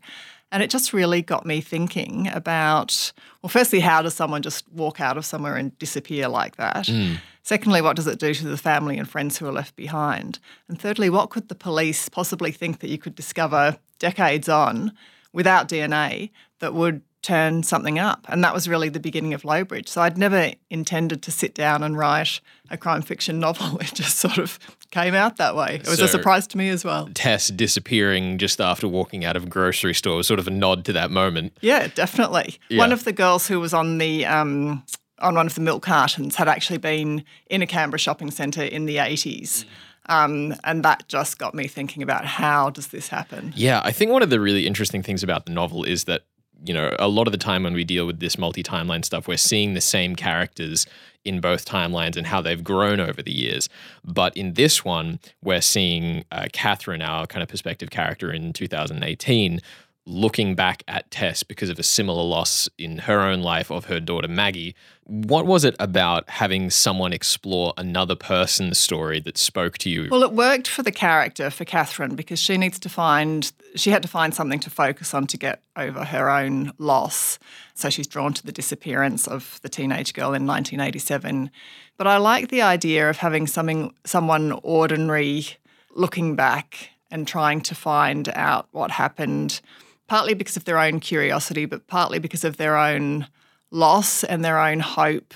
And 0.55 0.63
it 0.63 0.69
just 0.69 0.93
really 0.93 1.21
got 1.21 1.45
me 1.45 1.59
thinking 1.59 2.29
about 2.29 3.12
well, 3.41 3.50
firstly, 3.50 3.81
how 3.81 4.01
does 4.01 4.13
someone 4.13 4.41
just 4.41 4.63
walk 4.71 5.01
out 5.01 5.17
of 5.17 5.25
somewhere 5.25 5.57
and 5.57 5.77
disappear 5.79 6.29
like 6.29 6.55
that? 6.55 6.88
Hmm. 6.88 7.15
Secondly, 7.43 7.81
what 7.81 7.97
does 7.97 8.07
it 8.07 8.19
do 8.19 8.33
to 8.33 8.47
the 8.47 8.55
family 8.55 8.97
and 8.97 9.07
friends 9.07 9.38
who 9.38 9.47
are 9.47 9.51
left 9.51 9.75
behind? 9.75 10.39
And 10.69 10.79
thirdly, 10.79 11.09
what 11.09 11.29
could 11.29 11.50
the 11.50 11.55
police 11.55 12.07
possibly 12.07 12.53
think 12.53 12.79
that 12.79 12.88
you 12.88 12.97
could 12.97 13.15
discover 13.15 13.77
decades 14.00 14.47
on 14.47 14.93
without 15.33 15.67
DNA 15.67 16.29
that 16.59 16.74
would 16.74 17.01
turn 17.25 17.63
something 17.63 17.98
up? 18.00 18.25
And 18.29 18.44
that 18.44 18.53
was 18.53 18.67
really 18.70 18.89
the 18.89 19.00
beginning 19.00 19.34
of 19.34 19.44
Lowbridge. 19.44 19.88
So 19.89 20.01
I'd 20.01 20.17
never 20.17 20.51
intended 20.70 21.22
to 21.24 21.32
sit 21.32 21.55
down 21.55 21.82
and 21.84 21.98
write 21.98 22.39
a 22.70 22.77
crime 22.77 23.01
fiction 23.01 23.39
novel. 23.39 23.77
It 23.82 23.94
just 23.94 24.17
sort 24.17 24.38
of 24.38 24.60
came 24.91 25.13
out 25.15 25.38
that 25.38 25.55
way. 25.55 25.75
It 25.84 25.88
was 25.88 25.98
So- 26.00 26.05
a 26.05 26.08
surprise 26.08 26.48
to 26.48 26.58
me 26.58 26.70
as 26.70 26.86
well. 26.86 27.10
Tess 27.13 27.50
disappearing 27.50 28.38
just 28.38 28.62
after 28.62 28.88
walking 28.88 29.25
out 29.25 29.36
of 29.36 29.44
a 29.44 29.48
grocery 29.48 29.94
store 29.94 30.17
was 30.17 30.27
sort 30.27 30.39
of 30.39 30.48
a 30.48 30.51
nod 30.51 30.86
to 30.86 30.94
that 30.94 31.12
moment. 31.12 31.58
Yeah, 31.62 31.88
definitely. 31.88 32.58
Yeah. 32.70 32.77
One 32.79 32.91
of 32.91 33.03
the 33.03 33.12
girls 33.13 33.48
who 33.48 33.60
was 33.60 33.74
on 33.74 33.98
the 33.98 34.25
um, 34.25 34.84
on 35.20 35.36
one 35.36 35.48
of 35.48 35.55
the 35.55 35.62
milk 35.62 35.84
cartons 35.84 36.36
had 36.36 36.48
actually 36.48 36.77
been 36.79 37.24
in 37.50 37.62
a 37.62 37.67
Canberra 37.67 38.00
shopping 38.00 38.32
centre 38.32 38.63
in 38.63 38.86
the 38.86 38.98
eighties, 39.00 39.65
um, 40.08 40.53
and 40.63 40.84
that 40.84 41.08
just 41.08 41.38
got 41.39 41.55
me 41.55 41.67
thinking 41.67 42.03
about 42.03 42.25
how 42.25 42.70
does 42.70 42.88
this 42.88 43.08
happen? 43.08 43.53
Yeah, 43.55 43.82
I 43.84 43.91
think 43.91 44.12
one 44.12 44.22
of 44.22 44.29
the 44.29 44.39
really 44.39 44.67
interesting 44.67 45.01
things 45.03 45.24
about 45.24 45.46
the 45.46 45.51
novel 45.53 45.84
is 45.84 46.03
that, 46.03 46.24
you 46.65 46.74
know, 46.74 46.95
a 47.00 47.07
lot 47.07 47.27
of 47.27 47.31
the 47.31 47.38
time 47.38 47.63
when 47.63 47.74
we 47.74 47.84
deal 47.84 48.05
with 48.05 48.19
this 48.19 48.38
multi 48.38 48.63
timeline 48.63 49.05
stuff, 49.05 49.27
we're 49.27 49.38
seeing 49.38 49.74
the 49.74 49.81
same 49.81 50.15
characters 50.15 50.86
in 51.24 51.41
both 51.41 51.65
timelines 51.65 52.15
and 52.15 52.27
how 52.27 52.39
they've 52.39 52.63
grown 52.63 53.00
over 53.00 53.22
the 53.22 53.31
years. 53.31 53.67
But 54.03 54.38
in 54.38 54.53
this 54.53 54.86
one, 54.86 55.19
we're 55.43 55.62
seeing 55.62 56.24
uh, 56.31 56.48
Catherine, 56.53 57.01
our 57.01 57.25
kind 57.25 57.41
of 57.41 57.50
perspective 57.50 57.89
character 57.89 58.31
in 58.31 58.53
2018, 58.53 59.60
looking 60.07 60.53
back 60.53 60.83
at 60.88 61.09
Tess 61.09 61.43
because 61.43 61.69
of 61.69 61.79
a 61.79 61.83
similar 61.83 62.24
loss 62.24 62.69
in 62.77 63.00
her 63.00 63.21
own 63.21 63.41
life 63.41 63.71
of 63.71 63.85
her 63.85 64.00
daughter 64.00 64.27
Maggie. 64.27 64.75
What 65.05 65.45
was 65.45 65.63
it 65.63 65.75
about 65.79 66.29
having 66.29 66.69
someone 66.69 67.12
explore 67.12 67.74
another 67.77 68.15
person's 68.15 68.77
story 68.77 69.19
that 69.21 69.38
spoke 69.38 69.77
to 69.79 69.89
you? 69.89 70.07
Well, 70.09 70.24
it 70.24 70.31
worked 70.31 70.67
for 70.67 70.83
the 70.83 70.91
character 70.91 71.50
for 71.50 71.65
Catherine 71.65 72.15
because 72.15 72.39
she 72.39 72.57
needs 72.57 72.79
to 72.79 72.89
find 72.89 73.51
she 73.75 73.91
had 73.91 74.01
to 74.03 74.07
find 74.07 74.33
something 74.33 74.59
to 74.62 74.69
focus 74.69 75.13
on 75.13 75.27
to 75.27 75.38
get 75.38 75.62
over 75.75 76.05
her 76.05 76.29
own 76.29 76.71
loss. 76.77 77.39
So 77.74 77.89
she's 77.89 78.07
drawn 78.07 78.33
to 78.33 78.45
the 78.45 78.51
disappearance 78.51 79.27
of 79.27 79.59
the 79.63 79.69
teenage 79.69 80.13
girl 80.13 80.33
in 80.33 80.45
1987. 80.45 81.51
But 81.97 82.07
I 82.07 82.17
like 82.17 82.50
the 82.50 82.62
idea 82.62 83.09
of 83.09 83.17
having 83.17 83.47
something 83.47 83.93
someone 84.05 84.53
ordinary 84.63 85.45
looking 85.93 86.35
back 86.35 86.89
and 87.12 87.27
trying 87.27 87.62
to 87.62 87.75
find 87.75 88.29
out 88.29 88.67
what 88.71 88.91
happened 88.91 89.62
partly 90.07 90.33
because 90.33 90.57
of 90.57 90.65
their 90.65 90.77
own 90.77 91.00
curiosity 91.00 91.65
but 91.65 91.88
partly 91.88 92.19
because 92.19 92.43
of 92.43 92.57
their 92.57 92.77
own 92.77 93.27
loss 93.71 94.24
and 94.24 94.43
their 94.43 94.59
own 94.59 94.79
hope 94.79 95.33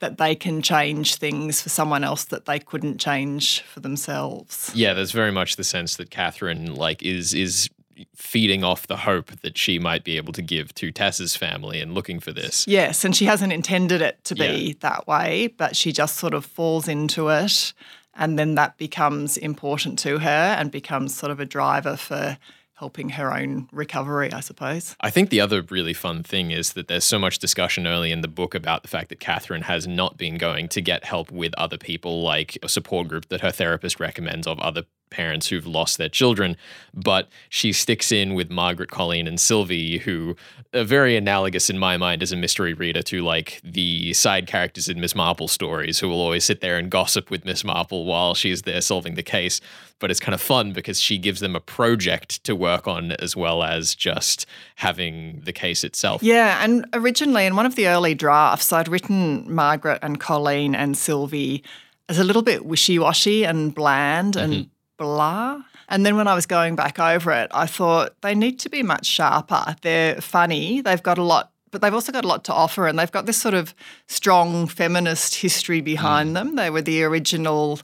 that 0.00 0.18
they 0.18 0.34
can 0.34 0.60
change 0.60 1.14
things 1.14 1.62
for 1.62 1.68
someone 1.68 2.02
else 2.02 2.24
that 2.24 2.44
they 2.46 2.58
couldn't 2.58 2.98
change 2.98 3.62
for 3.62 3.78
themselves. 3.78 4.72
Yeah, 4.74 4.94
there's 4.94 5.12
very 5.12 5.30
much 5.30 5.54
the 5.54 5.62
sense 5.62 5.96
that 5.96 6.10
Catherine 6.10 6.74
like 6.74 7.02
is 7.04 7.32
is 7.32 7.70
feeding 8.16 8.64
off 8.64 8.88
the 8.88 8.96
hope 8.96 9.30
that 9.42 9.56
she 9.56 9.78
might 9.78 10.02
be 10.02 10.16
able 10.16 10.32
to 10.32 10.42
give 10.42 10.74
to 10.74 10.90
Tess's 10.90 11.36
family 11.36 11.80
and 11.80 11.94
looking 11.94 12.18
for 12.18 12.32
this. 12.32 12.66
Yes, 12.66 13.04
and 13.04 13.14
she 13.14 13.26
hasn't 13.26 13.52
intended 13.52 14.02
it 14.02 14.24
to 14.24 14.34
be 14.34 14.72
that 14.80 15.06
way, 15.06 15.46
but 15.56 15.76
she 15.76 15.92
just 15.92 16.16
sort 16.16 16.34
of 16.34 16.44
falls 16.44 16.88
into 16.88 17.28
it 17.28 17.72
and 18.14 18.38
then 18.38 18.54
that 18.56 18.76
becomes 18.76 19.36
important 19.36 19.98
to 20.00 20.18
her 20.18 20.56
and 20.58 20.70
becomes 20.70 21.14
sort 21.14 21.32
of 21.32 21.40
a 21.40 21.46
driver 21.46 21.96
for 21.96 22.36
helping 22.82 23.10
her 23.10 23.32
own 23.32 23.68
recovery, 23.70 24.32
I 24.32 24.40
suppose. 24.40 24.96
I 25.00 25.08
think 25.08 25.30
the 25.30 25.40
other 25.40 25.62
really 25.62 25.94
fun 25.94 26.24
thing 26.24 26.50
is 26.50 26.72
that 26.72 26.88
there's 26.88 27.04
so 27.04 27.16
much 27.16 27.38
discussion 27.38 27.86
early 27.86 28.10
in 28.10 28.22
the 28.22 28.26
book 28.26 28.56
about 28.56 28.82
the 28.82 28.88
fact 28.88 29.08
that 29.10 29.20
Catherine 29.20 29.62
has 29.62 29.86
not 29.86 30.16
been 30.16 30.36
going 30.36 30.66
to 30.70 30.80
get 30.80 31.04
help 31.04 31.30
with 31.30 31.54
other 31.56 31.78
people, 31.78 32.22
like 32.22 32.58
a 32.60 32.68
support 32.68 33.06
group 33.06 33.28
that 33.28 33.40
her 33.40 33.52
therapist 33.52 34.00
recommends 34.00 34.48
of 34.48 34.58
other 34.58 34.82
parents 35.12 35.48
who've 35.48 35.66
lost 35.66 35.98
their 35.98 36.08
children. 36.08 36.56
But 36.94 37.28
she 37.48 37.72
sticks 37.72 38.10
in 38.10 38.34
with 38.34 38.50
Margaret, 38.50 38.90
Colleen, 38.90 39.28
and 39.28 39.38
Sylvie, 39.38 39.98
who 39.98 40.34
are 40.74 40.84
very 40.84 41.16
analogous 41.16 41.70
in 41.70 41.78
my 41.78 41.96
mind 41.96 42.22
as 42.22 42.32
a 42.32 42.36
mystery 42.36 42.74
reader 42.74 43.02
to 43.02 43.22
like 43.22 43.60
the 43.62 44.12
side 44.14 44.46
characters 44.46 44.88
in 44.88 45.00
Miss 45.00 45.14
Marple 45.14 45.48
stories, 45.48 46.00
who 46.00 46.08
will 46.08 46.20
always 46.20 46.44
sit 46.44 46.60
there 46.60 46.78
and 46.78 46.90
gossip 46.90 47.30
with 47.30 47.44
Miss 47.44 47.62
Marple 47.62 48.04
while 48.04 48.34
she's 48.34 48.62
there 48.62 48.80
solving 48.80 49.14
the 49.14 49.22
case. 49.22 49.60
But 49.98 50.10
it's 50.10 50.20
kind 50.20 50.34
of 50.34 50.40
fun 50.40 50.72
because 50.72 51.00
she 51.00 51.18
gives 51.18 51.40
them 51.40 51.54
a 51.54 51.60
project 51.60 52.42
to 52.44 52.56
work 52.56 52.88
on 52.88 53.12
as 53.12 53.36
well 53.36 53.62
as 53.62 53.94
just 53.94 54.46
having 54.76 55.42
the 55.44 55.52
case 55.52 55.84
itself. 55.84 56.22
Yeah, 56.22 56.64
and 56.64 56.86
originally 56.92 57.46
in 57.46 57.54
one 57.54 57.66
of 57.66 57.76
the 57.76 57.86
early 57.86 58.14
drafts, 58.14 58.72
I'd 58.72 58.88
written 58.88 59.52
Margaret 59.52 60.00
and 60.02 60.18
Colleen 60.18 60.74
and 60.74 60.96
Sylvie 60.96 61.62
as 62.08 62.18
a 62.18 62.24
little 62.24 62.42
bit 62.42 62.66
wishy 62.66 62.98
washy 62.98 63.44
and 63.44 63.74
bland 63.74 64.36
and 64.36 64.52
mm-hmm. 64.52 64.70
Blah. 65.02 65.62
And 65.88 66.06
then 66.06 66.16
when 66.16 66.28
I 66.28 66.34
was 66.34 66.46
going 66.46 66.76
back 66.76 66.98
over 66.98 67.32
it, 67.32 67.50
I 67.52 67.66
thought 67.66 68.14
they 68.22 68.34
need 68.34 68.58
to 68.60 68.70
be 68.70 68.82
much 68.82 69.06
sharper. 69.06 69.76
They're 69.82 70.20
funny, 70.20 70.80
they've 70.80 71.02
got 71.02 71.18
a 71.18 71.22
lot 71.22 71.50
but 71.72 71.80
they've 71.80 71.94
also 71.94 72.12
got 72.12 72.22
a 72.22 72.28
lot 72.28 72.44
to 72.44 72.52
offer 72.52 72.86
and 72.86 72.98
they've 72.98 73.10
got 73.10 73.24
this 73.24 73.40
sort 73.40 73.54
of 73.54 73.74
strong 74.06 74.66
feminist 74.66 75.36
history 75.36 75.80
behind 75.80 76.28
Mm. 76.30 76.34
them. 76.34 76.56
They 76.56 76.68
were 76.68 76.82
the 76.82 77.02
original 77.02 77.80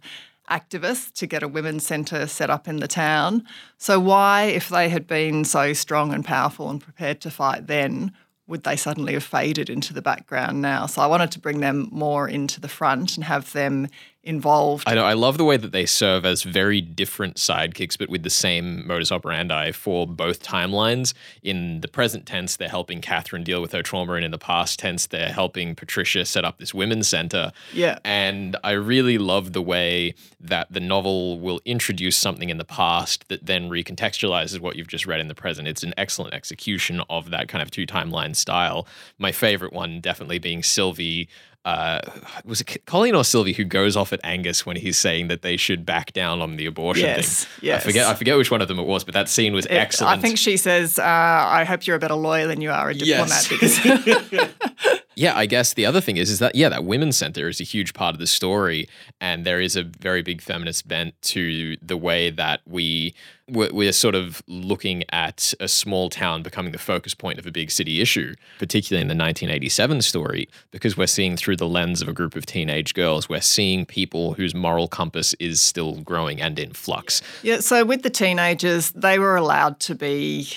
activists 0.51 1.11
to 1.15 1.27
get 1.27 1.43
a 1.43 1.49
women's 1.49 1.87
centre 1.87 2.27
set 2.27 2.51
up 2.51 2.69
in 2.69 2.77
the 2.81 2.87
town. 2.89 3.45
So, 3.79 3.99
why, 3.99 4.43
if 4.43 4.69
they 4.69 4.91
had 4.91 5.07
been 5.07 5.45
so 5.47 5.73
strong 5.73 6.13
and 6.13 6.23
powerful 6.23 6.69
and 6.69 6.83
prepared 6.83 7.23
to 7.23 7.31
fight 7.31 7.67
then, 7.67 8.13
would 8.47 8.65
they 8.65 8.77
suddenly 8.77 9.15
have 9.15 9.25
faded 9.25 9.71
into 9.71 9.95
the 9.95 10.03
background 10.03 10.61
now? 10.61 10.85
So, 10.85 11.01
I 11.01 11.07
wanted 11.07 11.31
to 11.33 11.39
bring 11.39 11.61
them 11.61 11.89
more 11.91 12.29
into 12.29 12.61
the 12.61 12.69
front 12.69 13.17
and 13.17 13.25
have 13.25 13.53
them 13.55 13.89
involved. 14.23 14.85
I 14.87 14.95
know. 14.95 15.05
I 15.05 15.15
love 15.15 15.39
the 15.39 15.45
way 15.45 15.57
that 15.57 15.73
they 15.73 15.87
serve 15.87 16.27
as 16.27 16.43
very 16.43 16.81
different 16.81 17.37
sidekicks, 17.37 17.97
but 17.97 18.09
with 18.09 18.23
the 18.23 18.31
same 18.31 18.87
modus 18.87 19.13
operandi 19.13 19.73
for 19.73 20.07
both 20.07 20.43
timelines. 20.43 21.15
In 21.43 21.81
the 21.81 21.89
present 21.89 22.27
tense, 22.27 22.57
they're 22.57 22.69
helping 22.69 23.01
Catherine 23.01 23.45
deal 23.45 23.63
with 23.63 23.73
her 23.73 23.83
trauma, 23.83 24.15
and 24.15 24.25
in 24.25 24.31
the 24.31 24.39
past 24.39 24.79
tense, 24.79 25.07
they're 25.07 25.33
helping 25.33 25.75
Patricia 25.75 26.25
set 26.25 26.45
up 26.45 26.59
this 26.59 26.75
women's 26.75 27.09
center. 27.09 27.53
Yeah. 27.73 27.99
And 28.05 28.57
I 28.65 28.73
really 28.73 29.19
love 29.19 29.53
the 29.53 29.63
way 29.63 30.15
that 30.41 30.73
the 30.73 30.81
novel 30.81 31.41
will 31.41 31.61
introduce 31.65 32.17
something 32.17 32.51
in 32.51 32.59
the 32.59 32.65
past 32.65 33.29
that 33.29 33.47
then 33.47 33.71
recontextualizes 33.71 34.61
what 34.61 34.77
you've 34.77 34.89
just 34.89 35.07
read 35.07 35.21
in 35.21 35.29
the 35.29 35.35
present. 35.35 35.69
It's 35.69 35.83
an 35.83 35.95
excellent 35.97 36.35
execution 36.35 37.01
of 37.09 37.31
that 37.31 37.49
kind 37.49 37.63
of 37.63 37.71
two 37.71 37.87
timeline 37.87 38.35
style. 38.37 38.87
My 39.19 39.33
favorite 39.33 39.73
one 39.73 40.01
definitely 40.01 40.39
being 40.39 40.63
Sylvie 40.63 41.29
uh, 41.65 42.01
was 42.45 42.61
it 42.63 42.85
Colleen 42.87 43.15
or 43.15 43.25
Sylvie 43.25 43.53
who 43.53 43.65
goes 43.65 43.97
off 43.97 44.13
at 44.13 44.21
Angus 44.25 44.65
when 44.65 44.77
he's 44.77 44.97
saying 44.97 45.29
that 45.29 45.43
they 45.43 45.57
should 45.57 45.85
back 45.85 46.13
down 46.13 46.41
on 46.41 46.57
the 46.57 46.67
abortion 46.67 47.05
Yes, 47.05 47.45
thing? 47.45 47.69
yes. 47.69 47.83
I 47.83 47.85
forget. 47.87 48.07
I 48.07 48.15
forget 48.15 48.37
which 48.39 48.51
one 48.51 48.63
of 48.63 48.69
them 48.69 48.79
it 48.79 48.87
was, 48.87 49.05
but 49.05 49.15
that 49.15 49.29
scene 49.29 49.53
was 49.53 49.67
It- 49.67 49.73
excellent. 49.75 50.19
I 50.19 50.21
think 50.21 50.39
she 50.39 50.57
says, 50.57 50.99
uh, 50.99 51.03
I 51.05 51.65
hope 51.65 51.87
you're 51.87 51.97
a 51.97 51.99
better 51.99 52.15
lawyer 52.15 52.47
than 52.47 52.61
you 52.61 52.71
are 52.71 52.91
a 52.91 52.95
diplomat 52.95 53.29
Yes. 53.29 53.49
because 53.49 53.79
yeah, 55.19 55.37
I 55.37 55.47
guess 55.47 55.75
the 55.75 55.85
other 55.85 56.01
thing 56.01 56.17
is 56.17 56.31
is 56.31 56.39
that 56.39 56.55
yeah, 56.55 56.69
that 56.69 56.85
women's 56.85 57.17
center 57.17 57.49
is 57.49 57.61
a 57.61 57.65
huge 57.65 57.93
part 57.93 58.15
of 58.15 58.21
the 58.21 58.27
story, 58.27 58.89
and 59.21 59.45
there 59.45 59.61
is 59.61 59.75
a 59.75 59.83
very 59.83 60.23
big 60.23 60.41
feminist 60.41 60.87
bent 60.87 61.21
to 61.23 61.77
the 61.83 61.97
way 61.97 62.31
that 62.31 62.61
we 62.67 63.15
we're, 63.49 63.73
we're 63.73 63.93
sort 63.93 64.15
of 64.15 64.43
looking 64.47 65.03
at 65.11 65.55
a 65.59 65.67
small 65.67 66.09
town 66.09 66.43
becoming 66.43 66.71
the 66.71 66.79
focus 66.79 67.15
point 67.15 67.39
of 67.39 67.47
a 67.47 67.51
big 67.51 67.71
city 67.71 68.01
issue, 68.01 68.35
particularly 68.59 69.03
in 69.03 69.09
the 69.09 69.13
1987 69.13 70.03
story, 70.03 70.49
because 70.71 70.97
we're 70.97 71.07
seeing 71.07 71.37
through 71.37 71.57
the 71.57 71.69
lens 71.69 72.01
of 72.01 72.09
a 72.09 72.13
group 72.13 72.37
of 72.37 72.47
teenage 72.47 72.95
girls, 72.95 73.29
we're 73.29 73.41
seeing 73.41 73.85
people 73.85 74.35
whose 74.35 74.55
moral 74.55 74.87
compass 74.87 75.35
is 75.35 75.61
still 75.61 76.01
growing 76.03 76.41
and 76.41 76.59
in 76.59 76.73
flux. 76.73 77.23
Yeah, 77.43 77.61
so 77.61 77.85
with 77.85 78.03
the 78.03 78.11
teenagers, 78.11 78.93
they 78.93 79.19
were 79.19 79.35
allowed 79.35 79.81
to 79.81 79.95
be 79.95 80.49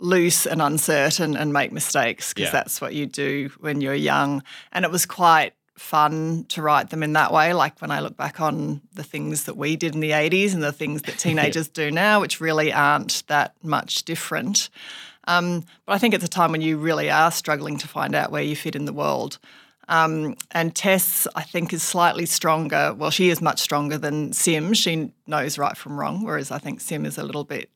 loose 0.00 0.46
and 0.46 0.60
uncertain 0.60 1.36
and 1.36 1.52
make 1.52 1.72
mistakes 1.72 2.32
because 2.34 2.48
Yeah. 2.48 2.52
that's 2.52 2.80
what 2.80 2.94
you 2.94 3.06
do 3.06 3.50
when 3.60 3.80
you're 3.80 3.94
young. 3.94 4.42
And 4.72 4.84
it 4.84 4.90
was 4.90 5.06
quite 5.06 5.54
fun 5.78 6.44
to 6.48 6.62
write 6.62 6.90
them 6.90 7.02
in 7.02 7.12
that 7.14 7.32
way. 7.32 7.52
Like 7.52 7.80
when 7.80 7.90
I 7.90 8.00
look 8.00 8.16
back 8.16 8.40
on 8.40 8.80
the 8.94 9.02
things 9.02 9.44
that 9.44 9.56
we 9.56 9.76
did 9.76 9.94
in 9.94 10.00
the 10.00 10.10
80s 10.12 10.54
and 10.54 10.62
the 10.62 10.72
things 10.72 11.02
that 11.02 11.18
teenagers 11.26 11.68
do 11.68 11.90
now, 11.90 12.20
which 12.20 12.40
really 12.40 12.72
aren't 12.72 13.24
that 13.28 13.54
much 13.62 14.04
different. 14.04 14.68
Um, 15.26 15.64
but 15.86 15.94
I 15.94 15.98
think 15.98 16.12
it's 16.14 16.24
a 16.24 16.28
time 16.28 16.52
when 16.52 16.60
you 16.60 16.76
really 16.76 17.10
are 17.10 17.30
struggling 17.30 17.78
to 17.78 17.88
find 17.88 18.14
out 18.14 18.30
where 18.30 18.42
you 18.42 18.54
fit 18.54 18.76
in 18.76 18.84
the 18.84 18.92
world. 18.92 19.38
Um, 19.88 20.36
and 20.50 20.74
Tess, 20.74 21.26
I 21.34 21.42
think, 21.42 21.72
is 21.72 21.82
slightly 21.82 22.26
stronger. 22.26 22.94
Well, 22.96 23.10
she 23.10 23.30
is 23.30 23.40
much 23.42 23.60
stronger 23.60 23.98
than 23.98 24.32
Sim. 24.32 24.74
She 24.74 25.12
knows 25.26 25.58
right 25.58 25.76
from 25.76 25.98
wrong, 25.98 26.22
whereas 26.24 26.50
I 26.50 26.58
think 26.58 26.80
Sim 26.80 27.04
is 27.04 27.18
a 27.18 27.22
little 27.22 27.44
bit, 27.44 27.68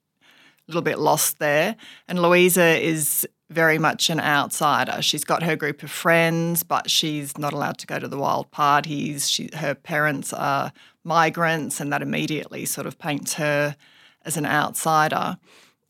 little 0.69 0.83
bit 0.83 0.99
lost 0.99 1.39
there. 1.39 1.77
And 2.07 2.21
Louisa 2.21 2.79
is 2.81 3.27
very 3.51 3.79
much 3.79 4.11
an 4.11 4.21
outsider. 4.21 5.01
She's 5.01 5.25
got 5.25 5.43
her 5.43 5.57
group 5.57 5.83
of 5.83 5.91
friends, 5.91 6.63
but 6.63 6.91
she's 6.91 7.37
not 7.39 7.53
allowed 7.53 7.79
to 7.79 7.87
go 7.87 7.99
to 7.99 8.07
the 8.07 8.19
wild 8.19 8.51
parties. 8.51 9.29
She, 9.31 9.49
her 9.55 9.75
parents 9.75 10.33
are 10.33 10.73
migrants, 11.05 11.81
and 11.81 11.93
that 11.93 12.03
immediately 12.03 12.67
sort 12.67 12.87
of 12.87 12.99
paints 12.99 13.35
her 13.35 13.75
as 14.25 14.37
an 14.37 14.45
outsider. 14.45 15.39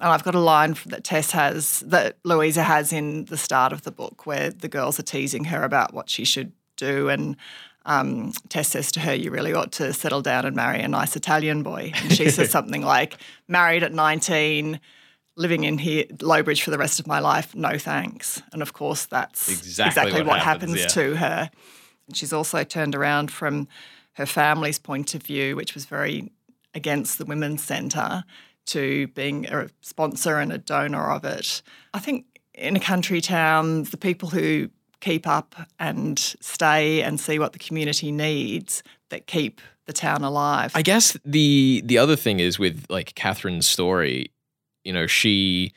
And 0.00 0.10
I've 0.10 0.22
got 0.22 0.36
a 0.36 0.40
line 0.40 0.76
that 0.86 1.02
Tess 1.02 1.32
has, 1.32 1.80
that 1.80 2.18
Louisa 2.24 2.62
has 2.62 2.92
in 2.92 3.24
the 3.24 3.36
start 3.36 3.72
of 3.72 3.82
the 3.82 3.90
book, 3.90 4.26
where 4.26 4.50
the 4.50 4.68
girls 4.68 5.00
are 5.00 5.02
teasing 5.04 5.44
her 5.44 5.64
about 5.64 5.92
what 5.92 6.08
she 6.08 6.24
should 6.24 6.52
do. 6.76 7.08
And 7.08 7.36
um, 7.88 8.32
Tess 8.50 8.68
says 8.68 8.92
to 8.92 9.00
her, 9.00 9.14
You 9.14 9.30
really 9.30 9.54
ought 9.54 9.72
to 9.72 9.92
settle 9.92 10.22
down 10.22 10.44
and 10.44 10.54
marry 10.54 10.80
a 10.80 10.88
nice 10.88 11.16
Italian 11.16 11.62
boy. 11.62 11.92
And 11.96 12.12
she 12.12 12.30
says 12.30 12.50
something 12.58 12.82
like, 12.82 13.16
Married 13.48 13.82
at 13.82 13.92
19, 13.92 14.78
living 15.36 15.64
in 15.64 15.78
here, 15.78 16.04
Lowbridge 16.20 16.62
for 16.62 16.70
the 16.70 16.78
rest 16.78 17.00
of 17.00 17.06
my 17.06 17.18
life, 17.18 17.54
no 17.54 17.78
thanks. 17.78 18.42
And 18.52 18.60
of 18.60 18.74
course, 18.74 19.06
that's 19.06 19.48
Exactly 19.48 20.12
what 20.12 20.26
what, 20.26 20.40
happens, 20.40 20.78
happens, 20.78 20.96
yeah. 20.96 21.02
to 21.02 21.16
her. 21.16 21.50
And 22.06 22.16
she's 22.16 22.32
also 22.32 22.62
turned 22.62 22.94
around 22.94 23.30
from 23.32 23.68
her 24.14 24.26
family's 24.26 24.78
point 24.78 25.14
of 25.14 25.22
view, 25.22 25.56
which 25.56 25.74
was 25.74 25.86
very 25.86 26.30
against 26.74 27.16
the 27.16 27.24
Women's 27.24 27.62
Centre, 27.62 28.24
to 28.66 29.06
being 29.08 29.46
a 29.46 29.68
sponsor 29.80 30.36
and 30.36 30.52
a 30.52 30.58
donor 30.58 31.10
of 31.10 31.24
it. 31.24 31.62
I 31.94 32.00
think 32.00 32.26
in 32.52 32.76
a 32.76 32.80
country 32.80 33.22
town, 33.22 33.84
the 33.84 33.96
people 33.96 34.28
who 34.28 34.68
keep 35.00 35.26
up 35.26 35.54
and 35.78 36.18
stay 36.18 37.02
and 37.02 37.20
see 37.20 37.38
what 37.38 37.52
the 37.52 37.58
community 37.58 38.10
needs 38.12 38.82
that 39.10 39.26
keep 39.26 39.60
the 39.86 39.92
town 39.92 40.22
alive. 40.22 40.72
I 40.74 40.82
guess 40.82 41.16
the 41.24 41.82
the 41.84 41.98
other 41.98 42.16
thing 42.16 42.40
is 42.40 42.58
with 42.58 42.84
like 42.88 43.14
Catherine's 43.14 43.66
story, 43.66 44.30
you 44.84 44.92
know, 44.92 45.06
she 45.06 45.72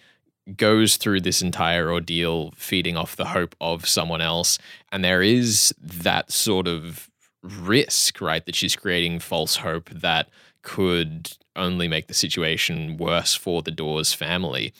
goes 0.56 0.98
through 0.98 1.22
this 1.22 1.42
entire 1.42 1.92
ordeal 1.92 2.52
feeding 2.56 2.98
off 2.98 3.16
the 3.16 3.26
hope 3.26 3.56
of 3.62 3.88
someone 3.88 4.22
else 4.22 4.58
and 4.92 5.06
there 5.06 5.22
is 5.22 5.74
that 5.80 6.32
sort 6.32 6.68
of 6.68 7.10
risk, 7.44 8.22
right, 8.22 8.46
that 8.46 8.56
she's 8.56 8.76
creating 8.76 9.20
false 9.20 9.58
hope 9.58 9.90
that 9.90 10.30
could 10.62 11.32
only 11.56 11.88
make 11.88 12.08
the 12.08 12.14
situation 12.14 12.98
worse 12.98 13.34
for 13.34 13.62
the 13.62 13.72
Dawes 13.72 14.14
family. 14.14 14.74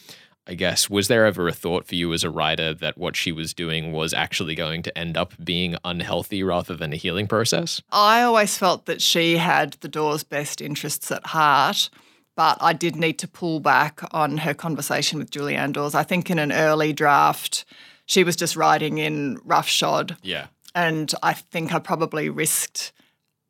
I 0.46 0.54
guess 0.54 0.90
was 0.90 1.06
there 1.08 1.24
ever 1.24 1.46
a 1.46 1.52
thought 1.52 1.86
for 1.86 1.94
you 1.94 2.12
as 2.12 2.24
a 2.24 2.30
writer 2.30 2.74
that 2.74 2.98
what 2.98 3.14
she 3.16 3.30
was 3.30 3.54
doing 3.54 3.92
was 3.92 4.12
actually 4.12 4.54
going 4.56 4.82
to 4.82 4.98
end 4.98 5.16
up 5.16 5.34
being 5.42 5.76
unhealthy 5.84 6.42
rather 6.42 6.74
than 6.74 6.92
a 6.92 6.96
healing 6.96 7.28
process? 7.28 7.80
I 7.92 8.22
always 8.22 8.58
felt 8.58 8.86
that 8.86 9.00
she 9.00 9.36
had 9.36 9.74
the 9.80 9.88
Dawes' 9.88 10.24
best 10.24 10.60
interests 10.60 11.12
at 11.12 11.26
heart, 11.26 11.90
but 12.34 12.58
I 12.60 12.72
did 12.72 12.96
need 12.96 13.18
to 13.20 13.28
pull 13.28 13.60
back 13.60 14.00
on 14.10 14.38
her 14.38 14.52
conversation 14.52 15.18
with 15.20 15.30
Julianne 15.30 15.74
Dawes. 15.74 15.94
I 15.94 16.02
think 16.02 16.28
in 16.28 16.40
an 16.40 16.50
early 16.50 16.92
draft, 16.92 17.64
she 18.06 18.24
was 18.24 18.34
just 18.34 18.56
writing 18.56 18.98
in 18.98 19.38
roughshod, 19.44 20.16
Yeah. 20.22 20.48
and 20.74 21.12
I 21.22 21.34
think 21.34 21.72
I 21.72 21.78
probably 21.78 22.28
risked 22.28 22.92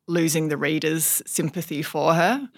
losing 0.07 0.49
the 0.49 0.57
reader's 0.57 1.23
sympathy 1.25 1.81
for 1.81 2.13
her 2.13 2.49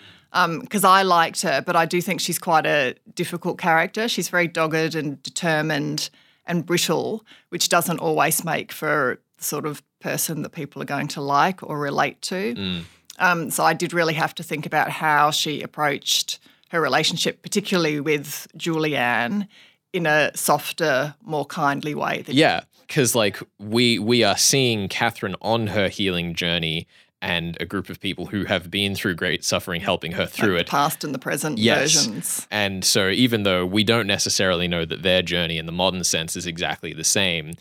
because 0.59 0.83
I 0.83 1.03
liked 1.03 1.41
her, 1.43 1.61
but 1.61 1.75
I 1.75 1.85
do 1.85 2.01
think 2.01 2.19
she's 2.19 2.39
quite 2.39 2.65
a 2.65 2.95
difficult 3.13 3.57
character. 3.57 4.07
She's 4.07 4.27
very 4.27 4.47
dogged 4.47 4.95
and 4.95 5.21
determined 5.23 6.09
and 6.45 6.65
brittle, 6.65 7.25
which 7.49 7.69
doesn't 7.69 7.99
always 7.99 8.43
make 8.43 8.71
for 8.71 9.19
the 9.37 9.43
sort 9.43 9.65
of 9.65 9.81
person 9.99 10.41
that 10.41 10.51
people 10.51 10.81
are 10.81 10.85
going 10.85 11.07
to 11.09 11.21
like 11.21 11.63
or 11.63 11.79
relate 11.79 12.21
to. 12.23 12.83
Um, 13.17 13.49
so 13.49 13.63
I 13.63 13.73
did 13.73 13.93
really 13.93 14.13
have 14.13 14.35
to 14.35 14.43
think 14.43 14.65
about 14.65 14.89
how 14.89 15.31
she 15.31 15.61
approached 15.61 16.39
her 16.69 16.81
relationship, 16.81 17.41
particularly 17.41 17.99
with 17.99 18.47
Julianne, 18.57 19.47
in 19.93 20.05
a 20.05 20.35
softer, 20.35 21.15
more 21.21 21.45
kindly 21.45 21.95
way. 21.95 22.23
Than 22.23 22.35
Yeah, 22.35 22.61
because 22.87 23.15
like 23.15 23.39
we 23.57 23.97
we 23.99 24.23
are 24.23 24.37
seeing 24.37 24.89
Catherine 24.89 25.35
on 25.41 25.67
her 25.67 25.87
healing 25.87 26.33
journey, 26.33 26.87
and 27.25 27.57
a 27.59 27.65
group 27.65 27.89
of 27.89 27.99
people 27.99 28.27
who 28.27 28.45
have 28.45 28.69
been 28.69 28.93
through 28.93 29.15
great 29.15 29.43
suffering 29.43 29.81
helping 29.81 30.11
her 30.11 30.27
through 30.27 30.53
the 30.53 30.59
it. 30.59 30.67
past 30.67 31.03
and 31.03 31.13
the 31.13 31.19
present 31.19 31.57
Yes. 31.57 31.95
versions. 32.05 32.47
And 32.51 32.85
so, 32.85 33.09
even 33.09 33.41
though 33.43 33.65
we 33.65 33.83
don't 33.83 34.05
necessarily 34.05 34.67
know 34.67 34.85
that 34.85 35.01
their 35.01 35.23
journey 35.23 35.57
in 35.57 35.65
the 35.65 35.71
modern 35.71 36.03
sense 36.03 36.35
is 36.35 36.45
exactly 36.45 36.93
the 36.93 37.03
same, 37.03 37.53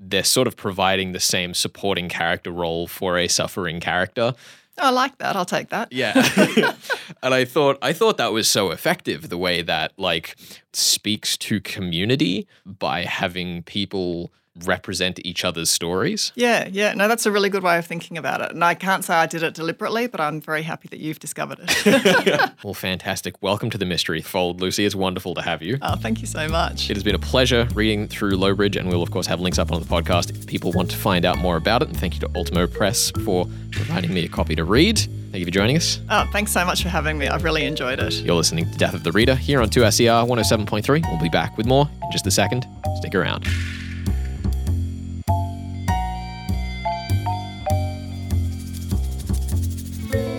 they're 0.00 0.24
sort 0.24 0.48
of 0.48 0.56
providing 0.56 1.12
the 1.12 1.20
same 1.20 1.54
supporting 1.54 2.08
character 2.08 2.50
role 2.50 2.88
for 2.88 3.16
a 3.16 3.28
suffering 3.28 3.78
character. 3.78 4.34
Oh, 4.78 4.88
I 4.88 4.90
like 4.90 5.18
that. 5.18 5.36
I'll 5.36 5.44
take 5.44 5.68
that. 5.68 5.92
Yeah. 5.92 6.14
and 7.22 7.32
I 7.32 7.44
thought 7.44 7.78
I 7.80 7.92
thought 7.92 8.16
that 8.16 8.32
was 8.32 8.50
so 8.50 8.72
effective 8.72 9.28
the 9.28 9.38
way 9.38 9.62
that 9.62 9.92
like 9.96 10.34
speaks 10.76 11.36
to 11.38 11.60
community 11.60 12.46
by 12.64 13.02
having 13.02 13.62
people 13.62 14.32
represent 14.64 15.18
each 15.26 15.44
other's 15.44 15.68
stories. 15.68 16.30
Yeah, 16.36 16.68
yeah. 16.70 16.94
No, 16.94 17.08
that's 17.08 17.26
a 17.26 17.32
really 17.32 17.50
good 17.50 17.64
way 17.64 17.76
of 17.76 17.86
thinking 17.86 18.16
about 18.16 18.40
it. 18.40 18.52
And 18.52 18.62
I 18.62 18.74
can't 18.74 19.04
say 19.04 19.12
I 19.12 19.26
did 19.26 19.42
it 19.42 19.52
deliberately, 19.52 20.06
but 20.06 20.20
I'm 20.20 20.40
very 20.40 20.62
happy 20.62 20.86
that 20.88 21.00
you've 21.00 21.18
discovered 21.18 21.58
it. 21.60 22.52
Well, 22.62 22.72
fantastic. 22.72 23.42
Welcome 23.42 23.68
to 23.70 23.78
the 23.78 23.84
Mystery 23.84 24.22
Fold, 24.22 24.60
Lucy. 24.60 24.84
It's 24.84 24.94
wonderful 24.94 25.34
to 25.34 25.42
have 25.42 25.60
you. 25.60 25.78
oh, 25.82 25.96
thank 25.96 26.20
you 26.20 26.28
so 26.28 26.48
much. 26.48 26.88
It 26.88 26.96
has 26.96 27.02
been 27.02 27.16
a 27.16 27.18
pleasure 27.18 27.66
reading 27.74 28.06
through 28.06 28.36
Lowbridge, 28.36 28.76
and 28.76 28.88
we'll, 28.88 29.02
of 29.02 29.10
course, 29.10 29.26
have 29.26 29.40
links 29.40 29.58
up 29.58 29.72
on 29.72 29.80
the 29.82 29.88
podcast 29.88 30.30
if 30.30 30.46
people 30.46 30.70
want 30.70 30.88
to 30.92 30.96
find 30.96 31.24
out 31.24 31.38
more 31.38 31.56
about 31.56 31.82
it. 31.82 31.88
And 31.88 31.96
thank 31.98 32.14
you 32.14 32.20
to 32.20 32.30
Ultimo 32.36 32.68
Press 32.68 33.10
for 33.24 33.46
providing 33.72 34.14
me 34.14 34.24
a 34.24 34.28
copy 34.28 34.54
to 34.54 34.62
read. 34.64 35.00
Thank 35.34 35.40
you 35.40 35.46
for 35.46 35.50
joining 35.50 35.76
us. 35.76 35.98
Oh, 36.08 36.28
thanks 36.30 36.52
so 36.52 36.64
much 36.64 36.84
for 36.84 36.88
having 36.90 37.18
me. 37.18 37.26
I've 37.26 37.42
really 37.42 37.64
enjoyed 37.64 37.98
it. 37.98 38.14
You're 38.20 38.36
listening 38.36 38.70
to 38.70 38.78
Death 38.78 38.94
of 38.94 39.02
the 39.02 39.10
Reader 39.10 39.34
here 39.34 39.60
on 39.60 39.68
2SER 39.68 40.28
107.3. 40.28 41.10
We'll 41.10 41.20
be 41.20 41.28
back 41.28 41.56
with 41.56 41.66
more 41.66 41.90
in 41.90 42.12
just 42.12 42.24
a 42.28 42.30
second. 42.30 42.64
Stick 42.98 43.16
around. 43.16 43.44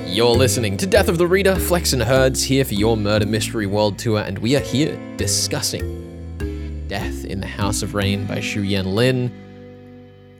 You're 0.07 0.29
listening 0.29 0.77
to 0.77 0.87
Death 0.87 1.09
of 1.09 1.17
the 1.17 1.27
Reader, 1.27 1.57
Flex 1.57 1.91
and 1.91 2.01
Herds 2.01 2.41
here 2.41 2.63
for 2.63 2.75
your 2.75 2.95
Murder 2.95 3.25
Mystery 3.25 3.65
World 3.65 3.99
Tour, 3.99 4.19
and 4.19 4.39
we 4.39 4.55
are 4.55 4.61
here 4.61 4.97
discussing 5.17 6.87
Death 6.87 7.25
in 7.25 7.41
the 7.41 7.47
House 7.47 7.81
of 7.81 7.95
Rain 7.95 8.25
by 8.25 8.37
Szu-Yen 8.37 8.95
Lin, 8.95 9.44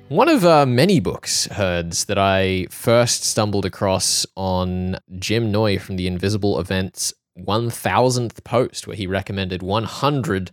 one 0.10 0.30
of 0.30 0.46
uh, 0.46 0.66
many 0.66 1.00
books, 1.00 1.46
Herds, 1.48 2.06
that 2.06 2.18
I 2.18 2.68
first 2.70 3.24
stumbled 3.24 3.66
across 3.66 4.26
on 4.36 4.98
Jim 5.18 5.52
Noy 5.52 5.80
from 5.80 5.96
the 5.96 6.08
Invisible 6.08 6.60
Event's 6.60 7.14
1000th 7.38 8.44
post, 8.44 8.88
where 8.88 8.96
he 8.96 9.08
recommended 9.08 9.62
100 9.64 10.52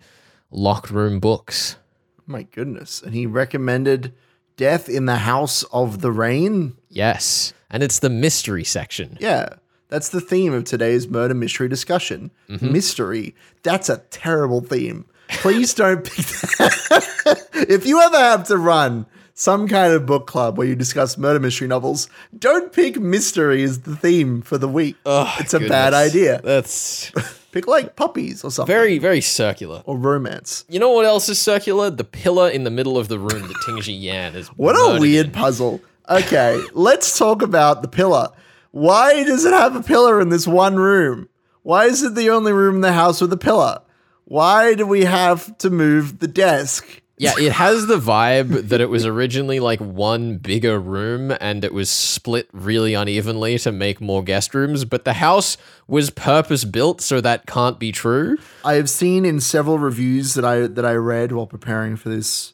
locked 0.51 0.91
room 0.91 1.21
books. 1.21 1.77
My 2.27 2.45
goodness. 2.45 3.03
And 3.03 3.15
he 3.15 3.27
recommended 3.27 4.15
Death 4.57 4.89
in 4.89 5.07
the 5.07 5.17
House 5.17 5.65
of 5.65 6.01
the 6.01 6.13
Rain. 6.13 6.77
Yes. 6.89 7.53
And 7.71 7.83
it's 7.83 7.99
the 7.99 8.11
mystery 8.11 8.65
section. 8.65 9.17
Yeah. 9.21 9.49
That's 9.89 10.09
the 10.09 10.21
theme 10.23 10.55
of 10.55 10.65
today's 10.65 11.07
murder 11.09 11.35
mystery 11.35 11.69
discussion. 11.69 12.31
Mystery. 12.49 13.35
That's 13.63 13.91
a 13.91 13.99
terrible 14.11 14.63
theme. 14.63 15.05
Please 15.29 15.75
don't 15.75 16.05
pick 16.05 16.17
that. 16.57 17.49
if 17.69 17.85
you 17.87 18.01
ever 18.01 18.17
have 18.17 18.45
to 18.45 18.57
run 18.57 19.05
some 19.35 19.67
kind 19.69 19.93
of 19.93 20.07
book 20.07 20.27
club 20.27 20.59
where 20.59 20.67
you 20.67 20.75
discuss 20.75 21.17
murder 21.19 21.41
mystery 21.41 21.69
novels, 21.69 22.09
don't 22.39 22.73
pick 22.73 23.01
mystery 23.01 23.63
as 23.63 23.81
the 23.81 23.97
theme 23.97 24.43
for 24.43 24.59
the 24.59 24.69
week. 24.69 24.97
Oh, 25.07 25.35
it's 25.39 25.55
a 25.55 25.61
bad 25.61 25.95
idea. 25.95 26.41
That's 26.43 27.11
Pick 27.53 27.67
like 27.67 27.97
puppies 27.97 28.43
or 28.45 28.51
something. 28.51 28.73
very, 28.75 28.99
very 28.99 29.21
circular. 29.21 29.83
or 29.85 29.99
romance. 29.99 30.65
You 30.71 30.81
know 30.81 30.91
what 30.93 31.05
else 31.05 31.29
is 31.29 31.39
circular? 31.39 31.91
The 31.91 32.03
pillar 32.05 32.49
in 32.49 32.65
the 32.65 32.71
middle 32.71 32.97
of 32.97 33.09
the 33.09 33.19
room 33.19 33.43
that 33.47 33.57
Tingji 33.67 34.01
Yan 34.01 34.35
is. 34.35 34.49
What 34.49 34.73
a 34.73 34.99
weird 34.99 35.27
in. 35.27 35.33
puzzle. 35.33 35.83
Okay, 36.09 36.59
let's 36.73 37.19
talk 37.19 37.43
about 37.43 37.83
the 37.83 37.89
pillar. 37.89 38.29
Why 38.71 39.23
does 39.25 39.45
it 39.45 39.53
have 39.53 39.77
a 39.77 39.83
pillar 39.83 40.19
in 40.21 40.31
this 40.31 40.47
one 40.49 40.77
room? 40.77 41.29
Why 41.63 41.85
is 41.85 42.03
it 42.03 42.15
the 42.15 42.31
only 42.31 42.53
room 42.53 42.77
in 42.77 42.81
the 42.81 42.95
house 42.95 43.21
with 43.21 43.33
a 43.35 43.37
pillar? 43.37 43.83
Why 44.25 44.73
do 44.73 44.87
we 44.87 45.05
have 45.05 45.57
to 45.59 45.69
move 45.69 46.21
the 46.21 46.29
desk? 46.29 47.02
Yeah, 47.23 47.35
it 47.39 47.53
has 47.53 47.87
the 47.87 47.99
vibe 47.99 48.69
that 48.69 48.81
it 48.81 48.91
was 48.91 49.07
originally 49.07 49.61
like 49.61 49.81
one 49.81 50.39
bigger 50.39 50.79
room 50.79 51.33
and 51.41 51.65
it 51.65 51.73
was 51.73 51.89
split 51.89 52.49
really 52.53 52.95
unevenly 52.95 53.59
to 53.61 53.73
make 53.73 54.01
more 54.01 54.25
guest 54.25 54.55
rooms, 54.55 54.85
but 54.85 55.05
the 55.05 55.15
house 55.15 55.57
was 55.87 56.11
purpose 56.11 56.65
built, 56.65 57.01
so 57.01 57.21
that 57.21 57.47
can't 57.47 57.79
be 57.79 57.93
true. 57.93 58.39
I 58.65 58.75
have 58.75 58.91
seen 58.91 59.25
in 59.25 59.41
several 59.41 59.79
reviews 59.79 60.35
that 60.35 60.45
I 60.45 60.67
that 60.67 60.85
I 60.85 60.95
read 60.95 61.33
while 61.33 61.47
preparing 61.47 61.97
for 61.97 62.09
this 62.09 62.52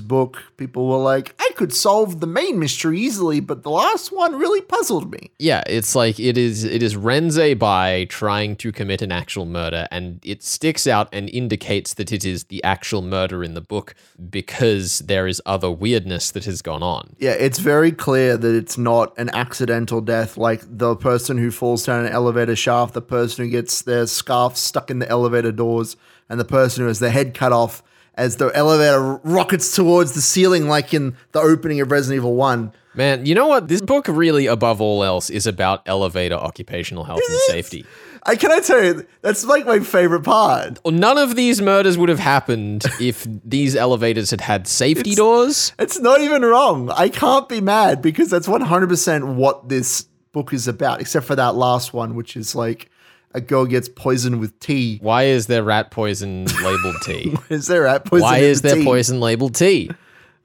book, 0.00 0.42
people 0.56 0.88
were 0.88 1.02
like, 1.02 1.34
"I 1.40 1.50
could 1.56 1.72
solve 1.72 2.20
the 2.20 2.26
main 2.26 2.58
mystery 2.58 2.98
easily, 3.00 3.40
but 3.40 3.62
the 3.62 3.70
last 3.70 4.12
one 4.12 4.36
really 4.36 4.60
puzzled 4.60 5.10
me." 5.10 5.30
Yeah, 5.38 5.62
it's 5.66 5.94
like 5.94 6.18
it 6.18 6.38
is 6.38 6.64
it 6.64 6.82
is 6.82 6.96
Renze 6.96 7.58
by 7.58 8.06
trying 8.08 8.56
to 8.56 8.72
commit 8.72 9.02
an 9.02 9.12
actual 9.12 9.46
murder 9.46 9.86
and 9.90 10.20
it 10.24 10.42
sticks 10.42 10.86
out 10.86 11.08
and 11.12 11.28
indicates 11.30 11.94
that 11.94 12.12
it 12.12 12.24
is 12.24 12.44
the 12.44 12.62
actual 12.64 13.02
murder 13.02 13.42
in 13.44 13.54
the 13.54 13.60
book 13.60 13.94
because 14.30 15.00
there 15.00 15.26
is 15.26 15.40
other 15.46 15.70
weirdness 15.70 16.30
that 16.30 16.44
has 16.44 16.62
gone 16.62 16.82
on. 16.82 17.16
Yeah, 17.18 17.32
it's 17.32 17.58
very 17.58 17.92
clear 17.92 18.36
that 18.36 18.54
it's 18.54 18.78
not 18.78 19.16
an 19.18 19.30
accidental 19.30 20.00
death 20.00 20.36
like 20.36 20.62
the 20.66 20.96
person 20.96 21.38
who 21.38 21.50
falls 21.50 21.84
down 21.84 22.04
an 22.04 22.12
elevator 22.12 22.56
shaft, 22.56 22.94
the 22.94 23.02
person 23.02 23.44
who 23.44 23.50
gets 23.50 23.82
their 23.82 24.06
scarf 24.06 24.56
stuck 24.56 24.90
in 24.90 24.98
the 24.98 25.08
elevator 25.08 25.52
doors, 25.52 25.96
and 26.28 26.40
the 26.40 26.44
person 26.44 26.82
who 26.82 26.88
has 26.88 26.98
their 26.98 27.10
head 27.10 27.34
cut 27.34 27.52
off 27.52 27.82
as 28.14 28.36
the 28.36 28.48
elevator 28.48 29.20
rockets 29.24 29.74
towards 29.74 30.12
the 30.12 30.20
ceiling, 30.20 30.68
like 30.68 30.92
in 30.92 31.16
the 31.32 31.40
opening 31.40 31.80
of 31.80 31.90
Resident 31.90 32.16
Evil 32.16 32.34
1. 32.34 32.72
Man, 32.94 33.24
you 33.24 33.34
know 33.34 33.46
what? 33.46 33.68
This 33.68 33.80
book 33.80 34.06
really 34.06 34.46
above 34.46 34.80
all 34.80 35.02
else 35.02 35.30
is 35.30 35.46
about 35.46 35.82
elevator 35.86 36.34
occupational 36.34 37.04
health 37.04 37.22
and 37.26 37.38
safety. 37.46 37.86
I 38.24 38.36
can 38.36 38.52
I 38.52 38.60
tell 38.60 38.84
you, 38.84 39.06
that's 39.22 39.44
like 39.44 39.64
my 39.64 39.80
favorite 39.80 40.22
part. 40.22 40.78
Well, 40.84 40.92
None 40.92 41.18
of 41.18 41.34
these 41.34 41.62
murders 41.62 41.96
would 41.96 42.08
have 42.10 42.18
happened 42.18 42.84
if 43.00 43.26
these 43.44 43.74
elevators 43.74 44.30
had 44.30 44.42
had 44.42 44.68
safety 44.68 45.14
doors. 45.14 45.72
It's 45.78 45.98
not 45.98 46.20
even 46.20 46.42
wrong. 46.42 46.90
I 46.90 47.08
can't 47.08 47.48
be 47.48 47.60
mad 47.60 48.02
because 48.02 48.30
that's 48.30 48.46
100% 48.46 49.34
what 49.34 49.68
this 49.68 50.02
book 50.32 50.52
is 50.52 50.68
about, 50.68 51.00
except 51.00 51.26
for 51.26 51.34
that 51.34 51.54
last 51.54 51.92
one, 51.92 52.14
which 52.14 52.36
is 52.36 52.54
like 52.54 52.90
a 53.34 53.40
girl 53.40 53.66
gets 53.66 53.88
poisoned 53.88 54.40
with 54.40 54.58
tea. 54.60 54.98
Why 55.00 55.24
is 55.24 55.46
there 55.46 55.62
rat 55.62 55.90
poison 55.90 56.44
labeled 56.62 56.96
tea? 57.04 57.34
Is 57.50 57.66
there 57.66 57.82
rat 57.82 58.04
poison? 58.04 58.22
Why 58.22 58.38
is 58.38 58.62
the 58.62 58.68
there 58.68 58.76
tea? 58.78 58.84
poison 58.84 59.20
labeled 59.20 59.54
tea? 59.54 59.90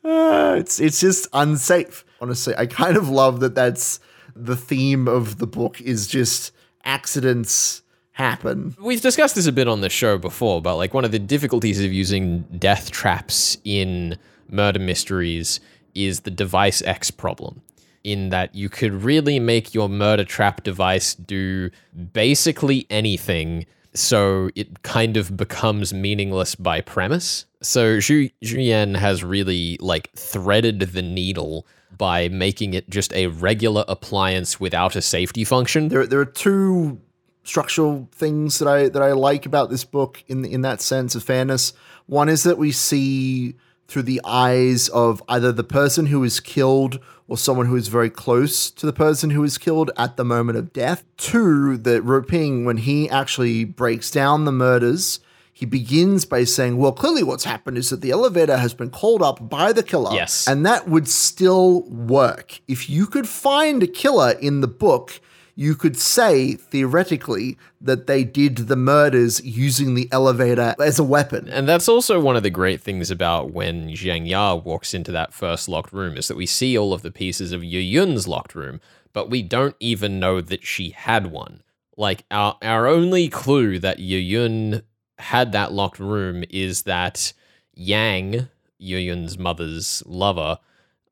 Uh, 0.04 0.56
it's 0.58 0.80
it's 0.80 1.00
just 1.02 1.28
unsafe. 1.34 2.06
Honestly, 2.22 2.54
I 2.58 2.66
kind 2.66 2.96
of 2.98 3.10
love 3.10 3.40
that. 3.42 3.56
That's 3.56 4.00
the 4.36 4.56
theme 4.56 5.08
of 5.08 5.40
the 5.40 5.48
book 5.48 5.82
is 5.82 6.08
just 6.08 6.52
accidents 6.86 7.82
happen. 8.14 8.76
We've 8.80 9.02
discussed 9.02 9.36
this 9.36 9.48
a 9.48 9.52
bit 9.52 9.68
on 9.68 9.82
the 9.82 9.90
show 9.90 10.18
before, 10.18 10.62
but 10.62 10.76
like 10.78 10.94
one 10.94 11.06
of 11.06 11.12
the 11.12 11.20
difficulties 11.20 11.84
of 11.84 11.92
using 11.94 12.42
death 12.58 12.90
traps 12.92 13.58
in 13.64 14.18
murder 14.50 14.80
mysteries 14.80 15.60
is 15.94 16.22
the 16.22 16.32
device 16.32 16.82
X 16.84 17.12
problem. 17.12 17.62
In 18.08 18.30
that 18.30 18.56
you 18.56 18.70
could 18.70 18.94
really 19.04 19.38
make 19.38 19.74
your 19.74 19.90
murder 19.90 20.24
trap 20.24 20.64
device 20.64 21.14
do 21.14 21.70
basically 22.14 22.88
anything, 22.90 23.66
so 23.94 24.50
it 24.56 24.82
kind 24.82 25.18
of 25.18 25.36
becomes 25.36 25.94
meaningless 25.94 26.56
by 26.56 26.80
premise. 26.80 27.46
So 27.62 27.98
Zhu 27.98 28.32
Yan 28.42 28.94
has 28.94 29.26
really 29.26 29.78
like 29.82 30.10
threaded 30.14 30.80
the 30.80 31.02
needle 31.02 31.68
by 31.98 32.30
making 32.30 32.74
it 32.76 32.90
just 32.90 33.12
a 33.12 33.28
regular 33.28 33.84
appliance 33.90 34.58
without 34.58 34.96
a 34.96 35.02
safety 35.02 35.44
function. 35.44 35.90
There 35.90 36.08
there 36.08 36.22
are 36.22 36.26
two 36.26 37.02
structural 37.44 38.08
things 38.14 38.60
that 38.60 38.70
I 38.70 38.88
that 38.88 39.02
I 39.02 39.12
like 39.12 39.46
about 39.46 39.70
this 39.70 39.84
book 39.84 40.24
in 40.28 40.46
in 40.46 40.62
that 40.62 40.80
sense 40.80 41.14
of 41.14 41.24
fairness. 41.24 41.74
One 42.06 42.30
is 42.30 42.44
that 42.44 42.58
we 42.58 42.72
see 42.72 43.56
through 43.88 44.04
the 44.04 44.22
eyes 44.26 44.90
of 44.90 45.24
either 45.30 45.52
the 45.52 45.64
person 45.64 46.08
who 46.08 46.24
is 46.24 46.40
killed 46.40 47.00
or 47.28 47.38
someone 47.38 47.66
who 47.66 47.76
is 47.76 47.88
very 47.88 48.10
close 48.10 48.72
to 48.72 48.86
the 48.86 48.94
person 48.94 49.32
who 49.32 49.44
is 49.44 49.58
killed 49.58 49.92
at 49.98 50.18
the 50.18 50.26
moment 50.26 50.58
of 50.58 50.74
death. 50.74 51.04
Two, 51.18 51.78
that 51.78 52.04
Ruoping, 52.04 52.66
when 52.66 52.78
he 52.78 53.10
actually 53.10 53.66
breaks 53.66 54.10
down 54.10 54.46
the 54.46 54.52
murders, 54.52 55.20
he 55.52 55.66
begins 55.66 56.24
by 56.24 56.44
saying, 56.44 56.78
Well, 56.78 56.92
clearly 56.92 57.24
what's 57.24 57.44
happened 57.44 57.78
is 57.78 57.90
that 57.90 58.02
the 58.02 58.12
elevator 58.12 58.58
has 58.58 58.74
been 58.74 58.92
called 58.92 59.24
up 59.24 59.50
by 59.50 59.74
the 59.74 59.84
killer. 59.84 60.14
Yes. 60.14 60.48
And 60.48 60.66
that 60.66 60.88
would 60.88 61.08
still 61.08 61.82
work. 61.90 62.60
If 62.68 62.90
you 62.90 63.08
could 63.08 63.28
find 63.28 63.82
a 63.82 63.88
killer 63.88 64.32
in 64.32 64.62
the 64.62 64.68
book, 64.68 65.20
you 65.60 65.74
could 65.74 65.98
say 65.98 66.54
theoretically 66.54 67.58
that 67.82 68.06
they 68.06 68.24
did 68.24 68.56
the 68.56 68.76
murders 68.76 69.44
using 69.44 69.96
the 69.96 70.08
elevator 70.12 70.76
as 70.80 71.00
a 71.00 71.04
weapon. 71.04 71.50
And 71.50 71.68
that's 71.68 71.90
also 71.90 72.20
one 72.20 72.36
of 72.36 72.44
the 72.44 72.52
great 72.52 72.80
things 72.80 73.10
about 73.10 73.52
when 73.52 73.90
Zhang 73.90 74.28
Ya 74.28 74.54
walks 74.54 74.94
into 74.94 75.12
that 75.14 75.34
first 75.34 75.68
locked 75.68 75.92
room 75.92 76.16
is 76.16 76.28
that 76.28 76.38
we 76.38 76.46
see 76.46 76.78
all 76.78 76.94
of 76.94 77.02
the 77.02 77.10
pieces 77.10 77.52
of 77.52 77.64
Yu 77.64 77.80
Yun's 77.80 78.28
locked 78.28 78.54
room, 78.54 78.80
but 79.14 79.32
we 79.32 79.42
don't 79.42 79.76
even 79.80 80.20
know 80.20 80.42
that 80.42 80.64
she 80.64 80.92
had 80.92 81.32
one. 81.32 81.64
Like 81.98 82.24
our 82.30 82.56
our 82.62 82.86
only 82.86 83.28
clue 83.28 83.80
that 83.80 83.98
Yu 83.98 84.20
Yun 84.20 84.84
had 85.18 85.54
that 85.54 85.74
locked 85.74 85.98
room 85.98 86.44
is 86.52 86.84
that 86.84 87.34
Yang, 87.74 88.48
Yu 88.78 88.98
Yun's 88.98 89.40
mother's 89.40 90.04
lover, 90.06 90.60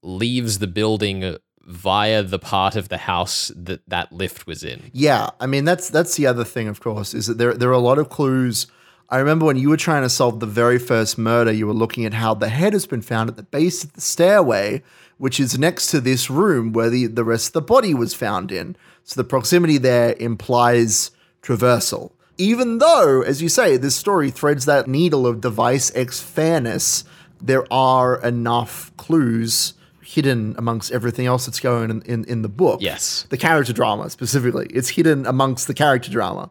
leaves 0.04 0.60
the 0.60 0.68
building 0.68 1.38
via 1.66 2.22
the 2.22 2.40
part 2.40 2.76
of 2.76 2.90
the 2.90 2.98
house 2.98 3.52
that 3.56 3.82
that 3.88 4.12
lift 4.12 4.46
was 4.46 4.64
in. 4.64 4.92
Yeah, 4.94 5.30
I 5.40 5.48
mean 5.48 5.66
that's 5.66 5.90
that's 5.90 6.16
the 6.16 6.28
other 6.28 6.44
thing, 6.44 6.68
of 6.68 6.80
course, 6.80 7.14
is 7.14 7.28
that 7.28 7.38
there 7.38 7.54
there 7.54 7.70
are 7.70 7.74
a 7.74 7.80
lot 7.80 7.98
of 7.98 8.10
clues. 8.10 8.68
I 9.10 9.18
remember 9.18 9.46
when 9.46 9.58
you 9.58 9.70
were 9.70 9.78
trying 9.78 10.02
to 10.02 10.10
solve 10.10 10.40
the 10.40 10.48
very 10.48 10.80
first 10.80 11.18
murder, 11.18 11.52
you 11.52 11.68
were 11.68 11.74
looking 11.74 12.06
at 12.06 12.14
how 12.14 12.34
the 12.34 12.50
head 12.50 12.74
has 12.74 12.88
been 12.88 13.04
found 13.04 13.30
at 13.30 13.36
the 13.36 13.44
base 13.44 13.84
of 13.84 13.94
the 13.94 14.02
stairway, 14.02 14.82
which 15.18 15.40
is 15.40 15.60
next 15.60 15.88
to 15.88 16.02
this 16.02 16.28
room 16.30 16.74
where 16.74 16.90
the, 16.90 17.06
the 17.06 17.24
rest 17.24 17.50
of 17.50 17.54
the 17.54 17.62
body 17.62 17.94
was 17.94 18.16
found 18.16 18.52
in. 18.52 18.76
So 19.04 19.22
the 19.22 19.28
proximity 19.28 19.78
there 19.78 20.16
implies 20.20 21.12
traversal. 21.44 22.14
Even 22.40 22.80
though, 22.80 23.22
as 23.22 23.44
you 23.44 23.48
say, 23.48 23.78
this 23.78 23.96
story 23.96 24.32
threads 24.32 24.66
that 24.66 24.88
needle 24.88 25.28
of 25.28 25.40
device 25.40 25.96
X 25.96 26.20
fairness, 26.20 27.04
there 27.40 27.72
are 27.72 28.20
enough 28.22 28.92
clues 28.98 29.76
hidden 30.06 30.54
amongst 30.58 30.92
everything 30.92 31.26
else 31.26 31.46
that's 31.48 31.60
going 31.60 31.90
in, 31.90 32.02
in, 32.04 32.24
in 32.26 32.42
the 32.44 32.48
book 32.50 32.80
Yes. 32.82 33.26
the 33.30 33.38
character 33.38 33.74
drama 33.74 34.10
specifically. 34.10 34.68
It's 34.70 34.90
hidden 34.90 35.26
amongst 35.26 35.66
the 35.68 35.74
character 35.74 36.12
drama 36.12 36.50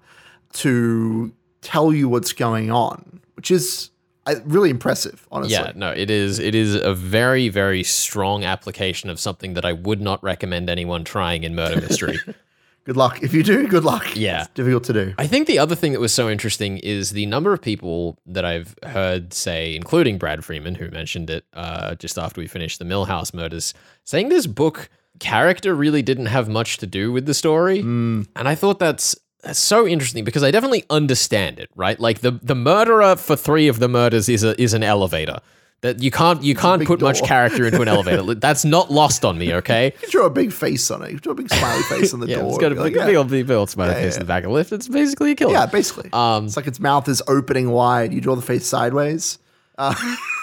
to 0.54 1.32
tell 1.62 1.92
you 1.92 2.08
what's 2.08 2.32
going 2.32 2.70
on, 2.70 3.20
which 3.36 3.50
is 3.50 3.90
uh, 4.26 4.36
really 4.44 4.70
impressive, 4.70 5.26
honestly. 5.30 5.54
Yeah, 5.54 5.72
no, 5.74 5.90
it 5.90 6.10
is 6.10 6.38
it 6.38 6.54
is 6.54 6.74
a 6.74 6.94
very 6.94 7.48
very 7.48 7.82
strong 7.82 8.42
application 8.44 9.10
of 9.10 9.20
something 9.20 9.54
that 9.54 9.64
I 9.64 9.72
would 9.72 10.00
not 10.00 10.22
recommend 10.22 10.68
anyone 10.68 11.04
trying 11.04 11.44
in 11.44 11.54
murder 11.54 11.80
mystery. 11.80 12.18
Good 12.84 12.96
luck. 12.98 13.22
If 13.22 13.32
you 13.32 13.42
do, 13.42 13.66
good 13.66 13.84
luck. 13.84 14.14
Yeah. 14.14 14.42
It's 14.42 14.50
difficult 14.52 14.84
to 14.84 14.92
do. 14.92 15.14
I 15.16 15.26
think 15.26 15.46
the 15.46 15.58
other 15.58 15.74
thing 15.74 15.92
that 15.92 16.00
was 16.00 16.12
so 16.12 16.28
interesting 16.28 16.78
is 16.78 17.10
the 17.10 17.24
number 17.26 17.52
of 17.52 17.62
people 17.62 18.18
that 18.26 18.44
I've 18.44 18.74
heard 18.82 19.32
say, 19.32 19.74
including 19.74 20.18
Brad 20.18 20.44
Freeman, 20.44 20.74
who 20.74 20.90
mentioned 20.90 21.30
it 21.30 21.46
uh, 21.54 21.94
just 21.94 22.18
after 22.18 22.40
we 22.40 22.46
finished 22.46 22.78
the 22.78 22.84
Millhouse 22.84 23.32
murders, 23.32 23.72
saying 24.04 24.28
this 24.28 24.46
book 24.46 24.90
character 25.18 25.74
really 25.74 26.02
didn't 26.02 26.26
have 26.26 26.48
much 26.48 26.76
to 26.78 26.86
do 26.86 27.10
with 27.10 27.24
the 27.24 27.34
story. 27.34 27.80
And 27.80 28.26
I 28.36 28.54
thought 28.54 28.78
that's 28.78 29.16
that's 29.42 29.58
so 29.58 29.86
interesting 29.86 30.24
because 30.24 30.42
I 30.42 30.50
definitely 30.50 30.84
understand 30.90 31.58
it, 31.58 31.70
right? 31.74 31.98
Like 31.98 32.20
the 32.20 32.32
the 32.42 32.54
murderer 32.54 33.16
for 33.16 33.36
three 33.36 33.68
of 33.68 33.78
the 33.78 33.88
murders 33.88 34.28
is 34.28 34.44
a 34.44 34.60
is 34.60 34.74
an 34.74 34.82
elevator. 34.82 35.38
That 35.84 36.02
you 36.02 36.10
can't 36.10 36.42
you 36.42 36.54
can't 36.54 36.78
big 36.78 36.88
put 36.88 37.02
much 37.02 37.22
character 37.22 37.66
into 37.66 37.82
an 37.82 37.88
elevator. 37.88 38.34
That's 38.34 38.64
not 38.64 38.90
lost 38.90 39.22
on 39.22 39.36
me, 39.36 39.52
okay? 39.52 39.84
You 39.86 39.90
can 40.00 40.10
draw 40.10 40.24
a 40.26 40.30
big 40.30 40.50
face 40.50 40.90
on 40.90 41.02
it. 41.02 41.10
You 41.10 41.18
can 41.18 41.22
draw 41.22 41.32
a 41.32 41.36
big 41.36 41.50
smiley 41.52 41.82
face 41.90 42.14
on 42.14 42.20
the 42.20 42.26
Yeah, 42.26 42.38
door. 42.38 42.48
it's 42.48 42.58
got 42.58 42.72
a 42.72 42.74
Be 42.74 42.80
like, 42.80 42.92
big, 42.94 43.00
yeah. 43.00 43.06
big 43.06 43.16
old, 43.16 43.28
big 43.28 43.50
old 43.50 43.68
smiley 43.68 43.92
Yeah, 43.92 44.00
face 44.00 44.14
in 44.16 44.20
the 44.20 44.24
back 44.26 44.44
of 44.44 44.48
the 44.48 44.54
lift. 44.54 44.72
It's 44.72 44.88
basically 44.88 45.32
a 45.32 45.34
killer. 45.34 45.52
Yeah, 45.52 45.66
basically. 45.66 46.08
Um, 46.14 46.46
it's 46.46 46.56
like 46.56 46.66
its 46.66 46.80
mouth 46.80 47.06
is 47.06 47.22
opening 47.28 47.70
wide. 47.70 48.14
You 48.14 48.22
draw 48.22 48.34
the 48.34 48.42
face 48.42 48.66
sideways. 48.66 49.38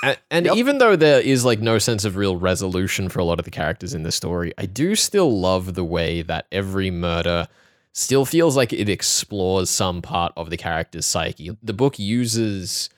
And, 0.04 0.18
and 0.32 0.48
even 0.56 0.80
though 0.80 0.96
there 0.96 1.20
is 1.22 1.46
like 1.46 1.60
no 1.60 1.78
sense 1.78 2.06
of 2.06 2.16
real 2.16 2.36
resolution 2.36 3.08
for 3.08 3.20
a 3.20 3.24
lot 3.24 3.38
of 3.40 3.46
the 3.46 3.52
characters 3.52 3.94
in 3.94 4.02
the 4.04 4.12
story, 4.12 4.52
I 4.58 4.66
do 4.66 4.96
still 4.96 5.40
love 5.40 5.76
the 5.76 5.84
way 5.84 6.24
that 6.24 6.48
every 6.52 6.90
murder 6.90 7.48
still 7.94 8.26
feels 8.26 8.58
like 8.58 8.74
it 8.74 8.90
explores 8.90 9.70
some 9.70 10.02
part 10.02 10.34
of 10.36 10.50
the 10.50 10.58
character's 10.58 11.06
psyche. 11.06 11.56
The 11.62 11.74
book 11.74 12.00
uses 12.00 12.90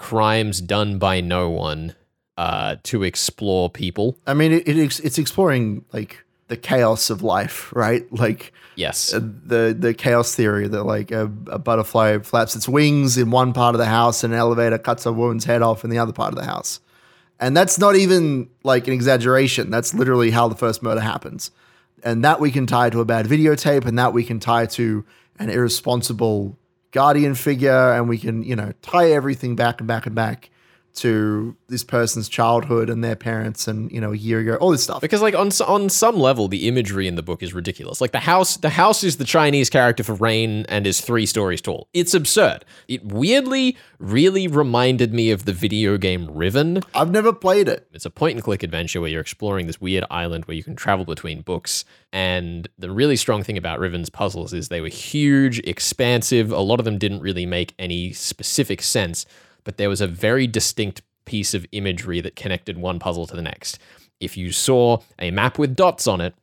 crimes 0.00 0.62
done 0.62 0.98
by 0.98 1.20
no 1.20 1.50
one 1.50 1.94
uh, 2.38 2.76
to 2.84 3.02
explore 3.02 3.68
people. 3.68 4.16
I 4.26 4.32
mean, 4.32 4.50
it, 4.50 4.66
it 4.66 4.78
it's 4.78 5.18
exploring 5.18 5.84
like 5.92 6.24
the 6.48 6.56
chaos 6.56 7.10
of 7.10 7.22
life, 7.22 7.70
right? 7.76 8.10
Like 8.24 8.52
Yes. 8.76 9.12
uh, 9.12 9.20
the 9.20 9.76
the 9.78 9.92
chaos 9.92 10.34
theory 10.34 10.66
that 10.68 10.84
like 10.84 11.10
a, 11.10 11.24
a 11.50 11.58
butterfly 11.58 12.18
flaps 12.20 12.56
its 12.56 12.66
wings 12.66 13.18
in 13.18 13.30
one 13.30 13.52
part 13.52 13.74
of 13.74 13.78
the 13.78 13.84
house 13.84 14.24
and 14.24 14.32
an 14.32 14.38
elevator 14.40 14.78
cuts 14.78 15.04
a 15.04 15.12
woman's 15.12 15.44
head 15.44 15.60
off 15.60 15.84
in 15.84 15.90
the 15.90 15.98
other 15.98 16.14
part 16.14 16.32
of 16.32 16.38
the 16.38 16.46
house. 16.46 16.80
And 17.38 17.54
that's 17.54 17.78
not 17.78 17.94
even 17.94 18.48
like 18.64 18.86
an 18.86 18.94
exaggeration. 18.94 19.70
That's 19.70 19.92
literally 19.92 20.30
how 20.30 20.48
the 20.48 20.56
first 20.56 20.82
murder 20.82 21.02
happens. 21.02 21.50
And 22.02 22.24
that 22.24 22.40
we 22.40 22.50
can 22.50 22.66
tie 22.66 22.88
to 22.88 23.00
a 23.00 23.04
bad 23.04 23.26
videotape 23.26 23.84
and 23.84 23.98
that 23.98 24.14
we 24.14 24.24
can 24.24 24.40
tie 24.40 24.64
to 24.66 25.04
an 25.38 25.50
irresponsible 25.50 26.56
guardian 26.92 27.34
figure 27.34 27.92
and 27.92 28.08
we 28.08 28.18
can, 28.18 28.42
you 28.42 28.56
know, 28.56 28.72
tie 28.82 29.10
everything 29.10 29.56
back 29.56 29.80
and 29.80 29.86
back 29.86 30.06
and 30.06 30.14
back 30.14 30.49
to 30.94 31.56
this 31.68 31.84
person's 31.84 32.28
childhood 32.28 32.90
and 32.90 33.02
their 33.02 33.16
parents 33.16 33.68
and, 33.68 33.90
you 33.92 34.00
know, 34.00 34.12
a 34.12 34.16
year 34.16 34.40
ago, 34.40 34.56
all 34.56 34.70
this 34.70 34.82
stuff. 34.82 35.00
Because 35.00 35.22
like 35.22 35.34
on 35.34 35.50
on 35.66 35.88
some 35.88 36.16
level, 36.18 36.48
the 36.48 36.68
imagery 36.68 37.06
in 37.06 37.14
the 37.14 37.22
book 37.22 37.42
is 37.42 37.54
ridiculous. 37.54 38.00
Like 38.00 38.12
the 38.12 38.20
house, 38.20 38.56
the 38.56 38.70
house 38.70 39.04
is 39.04 39.16
the 39.16 39.24
Chinese 39.24 39.70
character 39.70 40.02
for 40.02 40.14
Rain 40.14 40.66
and 40.68 40.86
is 40.86 41.00
three 41.00 41.26
stories 41.26 41.60
tall. 41.60 41.88
It's 41.92 42.14
absurd. 42.14 42.64
It 42.88 43.04
weirdly 43.04 43.76
really 43.98 44.48
reminded 44.48 45.12
me 45.12 45.30
of 45.30 45.44
the 45.44 45.52
video 45.52 45.96
game 45.96 46.30
Riven. 46.30 46.82
I've 46.94 47.10
never 47.10 47.32
played 47.32 47.68
it. 47.68 47.86
It's 47.92 48.06
a 48.06 48.10
point 48.10 48.34
and 48.34 48.42
click 48.42 48.62
adventure 48.62 49.00
where 49.00 49.10
you're 49.10 49.20
exploring 49.20 49.66
this 49.66 49.80
weird 49.80 50.04
island 50.10 50.46
where 50.46 50.56
you 50.56 50.64
can 50.64 50.76
travel 50.76 51.04
between 51.04 51.42
books. 51.42 51.84
And 52.12 52.68
the 52.78 52.90
really 52.90 53.16
strong 53.16 53.42
thing 53.42 53.56
about 53.56 53.78
Riven's 53.78 54.10
puzzles 54.10 54.52
is 54.52 54.68
they 54.68 54.80
were 54.80 54.88
huge, 54.88 55.60
expansive. 55.60 56.50
A 56.50 56.60
lot 56.60 56.80
of 56.80 56.84
them 56.84 56.98
didn't 56.98 57.20
really 57.20 57.46
make 57.46 57.74
any 57.78 58.12
specific 58.12 58.82
sense, 58.82 59.26
but 59.64 59.76
there 59.76 59.88
was 59.88 60.00
a 60.00 60.06
very 60.06 60.46
distinct 60.46 61.02
piece 61.24 61.54
of 61.54 61.66
imagery 61.72 62.20
that 62.20 62.36
connected 62.36 62.78
one 62.78 62.98
puzzle 62.98 63.26
to 63.26 63.36
the 63.36 63.42
next. 63.42 63.78
If 64.18 64.36
you 64.36 64.52
saw 64.52 64.98
a 65.18 65.30
map 65.30 65.58
with 65.58 65.76
dots 65.76 66.06
on 66.06 66.20
it, 66.20 66.34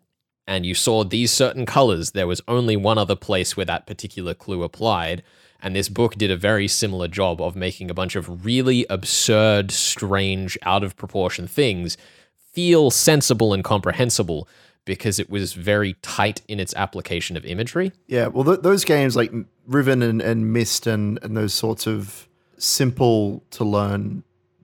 and 0.48 0.66
you 0.66 0.74
saw 0.74 1.04
these 1.04 1.32
certain 1.32 1.66
colors, 1.66 2.12
there 2.12 2.26
was 2.26 2.42
only 2.48 2.78
one 2.78 2.98
other 2.98 3.18
place 3.18 3.58
where 3.58 3.66
that 3.66 3.86
particular 3.86 4.34
clue 4.34 4.64
applied. 4.64 5.22
And 5.60 5.76
this 5.76 5.90
book 5.90 6.16
did 6.16 6.32
a 6.32 6.38
very 6.38 6.70
similar 6.70 7.10
job 7.10 7.42
of 7.42 7.56
making 7.56 7.92
a 7.92 7.94
bunch 7.94 8.16
of 8.16 8.46
really 8.46 8.86
absurd, 8.90 9.72
strange, 9.72 10.58
out 10.62 10.84
of 10.84 10.96
proportion 10.96 11.48
things 11.48 11.98
feel 12.54 12.90
sensible 12.90 13.54
and 13.54 13.64
comprehensible 13.64 14.48
because 14.84 15.20
it 15.20 15.30
was 15.30 15.54
very 15.54 15.94
tight 16.02 16.42
in 16.48 16.60
its 16.60 16.74
application 16.76 17.38
of 17.38 17.46
imagery. 17.46 17.92
Yeah, 18.08 18.28
well, 18.28 18.44
th- 18.46 18.62
those 18.62 18.84
games 18.84 19.16
like 19.16 19.32
Riven 19.68 20.02
and, 20.02 20.22
and 20.22 20.52
Myst 20.52 20.88
and, 20.88 21.20
and 21.22 21.38
those 21.38 21.54
sorts 21.54 21.86
of 21.86 22.28
simple 22.58 23.43
to 23.52 23.63
learn, 23.63 24.24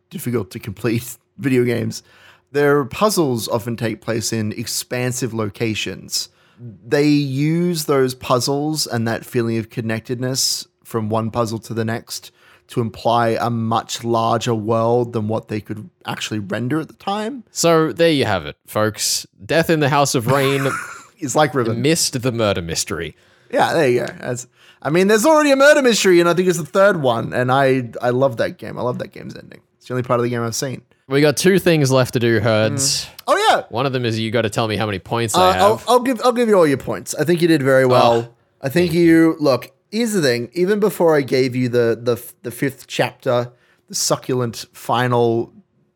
difficult 0.10 0.51
to 0.51 0.60
complete 0.60 1.17
video 1.38 1.63
games, 1.63 2.03
their 2.51 2.86
puzzles 2.86 3.47
often 3.47 3.75
take 3.75 4.01
place 4.01 4.32
in 4.32 4.51
expansive 4.53 5.34
locations. 5.34 6.29
They 6.60 7.08
use 7.08 7.86
those 7.86 8.13
puzzles 8.13 8.86
and 8.86 9.08
that 9.08 9.25
feeling 9.25 9.58
of 9.58 9.69
connectedness 9.69 10.67
from 10.84 11.10
one 11.10 11.32
puzzle 11.32 11.60
to 11.60 11.73
the 11.73 11.84
next 11.84 12.32
to 12.67 12.82
imply 12.82 13.38
a 13.39 13.49
much 13.49 14.03
larger 14.03 14.56
world 14.56 15.13
than 15.13 15.27
what 15.27 15.47
they 15.47 15.60
could 15.60 15.89
actually 16.06 16.39
render 16.39 16.79
at 16.79 16.88
the 16.88 16.93
time. 16.93 17.43
So 17.51 17.91
there 17.91 18.12
you 18.12 18.25
have 18.25 18.45
it, 18.45 18.56
folks. 18.67 19.27
Death 19.45 19.69
in 19.69 19.79
the 19.79 19.89
House 19.89 20.15
of 20.15 20.27
Rain 20.27 20.67
is 21.19 21.36
like 21.36 21.53
Riven. 21.53 21.82
Myst 21.82 22.21
the 22.21 22.32
murder 22.32 22.62
mystery. 22.62 23.15
Yeah, 23.51 23.73
there 23.73 23.89
you 23.89 23.99
go. 24.01 24.13
That's, 24.19 24.47
I 24.84 24.89
mean, 24.89 25.08
there's 25.08 25.26
already 25.26 25.52
a 25.52 25.56
murder 25.56 25.82
mystery, 25.82 26.19
and 26.19 26.28
I 26.28 26.34
think 26.34 26.50
it's 26.50 26.58
the 26.58 26.65
third 26.65 27.02
one, 27.02 27.34
and 27.34 27.52
I 27.52 27.89
I 28.02 28.10
love 28.10 28.38
that 28.38 28.58
game. 28.58 28.78
I 28.78 28.82
love 28.82 29.00
that 29.00 29.13
game's 29.13 29.36
ending. 29.36 29.62
It's 29.78 29.88
the 29.88 29.93
only 29.93 30.04
part 30.04 30.19
of 30.19 30.24
the 30.24 30.30
game 30.30 30.41
I've 30.41 30.56
seen. 30.56 30.82
We 31.08 31.22
got 31.22 31.38
two 31.38 31.58
things 31.58 31.91
left 31.91 32.13
to 32.13 32.19
do, 32.19 32.39
Herds. 32.39 33.08
Oh 33.26 33.38
yeah, 33.50 33.63
One 33.69 33.86
of 33.86 33.93
them 33.93 34.06
is 34.06 34.19
you 34.19 34.30
got 34.30 34.43
to 34.43 34.50
tell 34.50 34.67
me 34.67 34.76
how 34.76 34.86
many 34.86 35.00
points 35.00 35.36
uh, 35.36 35.41
I 35.41 35.58
I'll, 35.58 35.78
have. 35.78 35.89
I'll 35.89 36.00
give 36.02 36.22
I'll 36.24 36.34
give 36.34 36.50
you 36.50 36.56
all 36.56 36.67
your 36.67 36.78
points. 36.78 37.15
I 37.15 37.24
think 37.24 37.41
you 37.41 37.48
did 37.48 37.63
very 37.63 37.86
well. 37.86 38.13
Oh, 38.13 38.34
I 38.62 38.69
think 38.69 38.93
you 38.93 39.38
look. 39.39 39.72
Here's 39.89 40.12
the 40.12 40.22
thing. 40.22 40.50
Even 40.54 40.80
before 40.80 41.15
I 41.15 41.22
gave 41.22 41.56
you 41.56 41.69
the 41.69 41.98
the 42.02 42.22
the 42.41 42.52
fifth 42.52 42.88
chapter, 42.88 43.54
the 43.88 43.96
succulent 43.96 44.65
final 44.74 45.54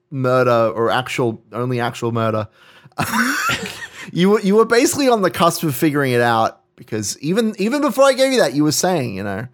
murder 0.09 0.71
or 0.73 0.89
actual 0.89 1.41
only 1.51 1.81
actual 1.81 2.13
murder, 2.13 2.47
you 4.13 4.29
were 4.29 4.41
you 4.41 4.55
were 4.55 4.65
basically 4.65 5.09
on 5.09 5.23
the 5.23 5.31
cusp 5.31 5.63
of 5.63 5.75
figuring 5.75 6.13
it 6.13 6.21
out 6.21 6.61
because 6.77 7.19
even 7.19 7.53
even 7.59 7.81
before 7.81 8.05
I 8.05 8.13
gave 8.13 8.31
you 8.31 8.39
that, 8.39 8.53
you 8.53 8.63
were 8.63 8.71
saying, 8.71 9.15
you 9.15 9.23
know, 9.23 9.47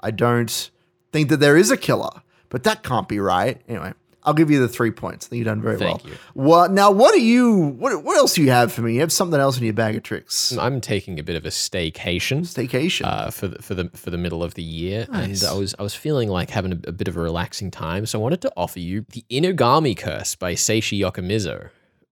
I 0.00 0.10
don't 0.10 0.70
think 1.12 1.30
that 1.30 1.38
there 1.38 1.56
is 1.56 1.70
a 1.70 1.76
killer, 1.78 2.10
but 2.50 2.64
that 2.64 2.82
can't 2.82 3.08
be 3.08 3.18
right. 3.20 3.58
Anyway, 3.68 3.94
I'll 4.24 4.34
give 4.34 4.50
you 4.50 4.58
the 4.60 4.68
three 4.68 4.90
points. 4.90 5.26
I 5.26 5.28
think 5.30 5.38
you've 5.38 5.46
done 5.46 5.62
very 5.62 5.76
Thank 5.78 6.02
well. 6.04 6.12
you. 6.12 6.18
What 6.34 6.70
now? 6.72 6.90
What 6.90 7.14
do 7.14 7.20
you? 7.22 7.54
What 7.78 8.02
what 8.04 8.16
else 8.16 8.34
do 8.34 8.42
you 8.42 8.50
have 8.50 8.72
for 8.72 8.82
me? 8.82 8.94
You 8.94 9.00
have 9.00 9.12
something 9.12 9.38
else 9.38 9.56
in 9.58 9.64
your 9.64 9.72
bag 9.74 9.96
of 9.96 10.02
tricks? 10.02 10.56
I'm 10.56 10.80
taking 10.80 11.18
a 11.18 11.22
bit 11.22 11.36
of 11.36 11.44
a 11.46 11.50
staycation. 11.50 12.40
Staycation. 12.40 13.04
uh, 13.06 13.30
for 13.30 13.48
the, 13.48 13.62
for 13.62 13.74
the 13.74 13.90
for 13.94 14.10
the 14.10 14.18
middle 14.18 14.42
of 14.42 14.54
the 14.54 14.62
year, 14.62 15.06
Nice. 15.10 15.42
and 15.42 15.50
I 15.50 15.54
was 15.54 15.74
I 15.78 15.82
was 15.82 15.94
feeling 15.94 16.28
like 16.28 16.50
having 16.50 16.72
a, 16.72 16.88
a 16.88 16.92
bit 16.92 17.06
of 17.08 17.16
a 17.16 17.20
relaxing 17.20 17.70
time, 17.70 18.06
so 18.06 18.18
I 18.18 18.22
wanted 18.22 18.40
to 18.42 18.52
offer 18.56 18.80
you 18.80 19.04
the 19.10 19.24
Inugami 19.30 19.96
Curse 19.96 20.34
by 20.36 20.54
Seishi 20.54 20.98
Yokomizo, 20.98 21.68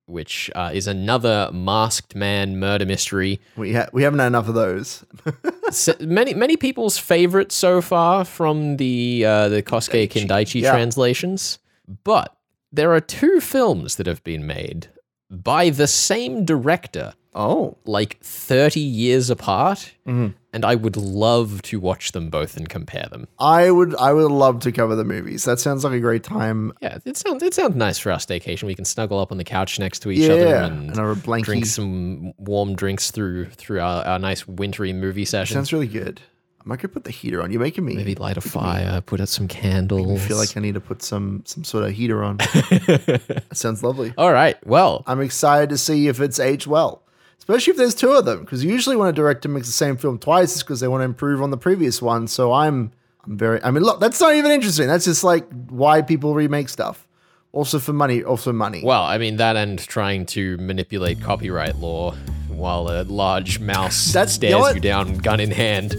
which 0.06 0.50
uh, 0.54 0.70
is 0.72 0.86
another 0.86 1.50
masked 1.52 2.14
man 2.14 2.58
murder 2.58 2.84
mystery. 2.86 3.40
we 3.56 3.74
ha- 3.74 3.88
we 3.92 4.02
haven't 4.02 4.18
had 4.18 4.26
enough 4.28 4.48
of 4.48 4.54
those. 4.54 5.04
S 5.68 5.88
many 6.00 6.34
many 6.34 6.56
people's 6.56 6.98
favorite 6.98 7.52
so 7.52 7.80
far 7.80 8.24
from 8.24 8.76
the 8.76 9.24
uh, 9.24 9.48
the 9.48 9.62
Kosuke 9.62 10.08
Kindaichi 10.08 10.62
yeah. 10.62 10.72
translations, 10.72 11.58
but 12.04 12.36
there 12.70 12.92
are 12.92 13.00
two 13.00 13.40
films 13.40 13.96
that 13.96 14.06
have 14.06 14.22
been 14.24 14.46
made 14.46 14.88
by 15.30 15.70
the 15.70 15.86
same 15.86 16.44
director 16.44 17.14
oh, 17.34 17.76
like 17.84 18.18
30 18.20 18.80
years 18.80 19.30
apart 19.30 19.92
Mm-hmm. 20.06 20.28
and 20.52 20.64
i 20.64 20.74
would 20.74 20.96
love 20.96 21.62
to 21.62 21.78
watch 21.78 22.10
them 22.12 22.28
both 22.28 22.56
and 22.56 22.68
compare 22.68 23.06
them 23.10 23.28
I 23.38 23.70
would 23.70 23.94
I 23.94 24.12
would 24.12 24.32
love 24.32 24.58
to 24.60 24.72
cover 24.72 24.96
the 24.96 25.04
movies. 25.04 25.44
That 25.44 25.60
sounds 25.60 25.84
like 25.84 25.92
a 25.92 26.00
great 26.00 26.24
time. 26.24 26.72
yeah 26.82 26.98
it 27.04 27.16
sounds 27.16 27.42
it 27.42 27.54
sounds 27.54 27.76
nice 27.76 27.98
for 27.98 28.10
our 28.10 28.18
staycation 28.18 28.64
we 28.64 28.74
can 28.74 28.84
snuggle 28.84 29.18
up 29.20 29.30
on 29.30 29.38
the 29.38 29.44
couch 29.44 29.78
next 29.78 30.00
to 30.00 30.10
each 30.10 30.28
other 30.28 30.56
and, 30.56 30.96
and 30.98 31.42
drink 31.44 31.66
some 31.66 32.32
warm 32.36 32.74
drinks 32.74 33.10
through 33.12 33.46
through 33.50 33.80
our, 33.80 34.04
our 34.04 34.18
nice 34.18 34.46
wintry 34.48 34.92
movie 34.92 35.24
session 35.24 35.54
Sounds 35.54 35.72
really 35.72 35.86
good. 35.86 36.20
I 36.60 36.64
might 36.68 36.80
go 36.80 36.86
put 36.86 37.02
the 37.04 37.10
heater 37.10 37.42
on. 37.42 37.50
You're 37.50 37.60
making 37.60 37.84
me 37.84 37.94
maybe 37.96 38.14
light 38.14 38.36
a 38.36 38.40
fire 38.40 39.00
put 39.00 39.20
out 39.20 39.28
some 39.28 39.48
candles 39.48 40.20
I 40.22 40.26
feel 40.28 40.36
like 40.36 40.56
I 40.56 40.60
need 40.60 40.74
to 40.74 40.80
put 40.80 41.02
some 41.02 41.42
some 41.46 41.64
sort 41.64 41.84
of 41.84 41.90
heater 41.92 42.22
on. 42.24 42.38
sounds 43.52 43.82
lovely. 43.82 44.12
all 44.18 44.32
right 44.32 44.56
well 44.66 45.02
I'm 45.06 45.20
excited 45.20 45.70
to 45.70 45.78
see 45.78 46.08
if 46.08 46.20
it's 46.20 46.38
aged 46.40 46.66
well, 46.66 47.01
especially 47.42 47.72
if 47.72 47.76
there's 47.76 47.94
two 47.94 48.12
of 48.12 48.24
them. 48.24 48.40
Because 48.40 48.62
usually 48.64 48.94
when 48.94 49.08
a 49.08 49.12
director 49.12 49.48
makes 49.48 49.66
the 49.66 49.72
same 49.72 49.96
film 49.96 50.16
twice, 50.18 50.52
it's 50.54 50.62
because 50.62 50.78
they 50.78 50.86
want 50.86 51.00
to 51.00 51.04
improve 51.04 51.42
on 51.42 51.50
the 51.50 51.56
previous 51.56 52.00
one. 52.00 52.28
So 52.28 52.52
I'm 52.52 52.92
I'm 53.24 53.36
very. 53.36 53.62
I 53.64 53.72
mean, 53.72 53.82
look, 53.82 53.98
that's 54.00 54.20
not 54.20 54.34
even 54.34 54.50
interesting. 54.52 54.86
That's 54.86 55.04
just 55.04 55.24
like 55.24 55.44
why 55.68 56.02
people 56.02 56.34
remake 56.34 56.68
stuff. 56.68 57.06
Also 57.52 57.78
for 57.80 57.92
money. 57.92 58.22
Also 58.22 58.52
money. 58.52 58.80
well 58.84 59.02
i 59.02 59.18
mean 59.18 59.36
that 59.36 59.56
and 59.56 59.78
trying 59.78 60.24
to 60.24 60.56
manipulate 60.58 61.20
copyright 61.20 61.76
law 61.76 62.12
while 62.48 62.88
a 62.88 63.02
large 63.02 63.58
mouse 63.60 64.12
That's- 64.12 64.38
you 64.40 64.50
know 64.50 64.62
stares 64.62 64.74
you 64.76 64.80
down 64.80 65.18
gun 65.18 65.40
in 65.40 65.50
hand 65.50 65.96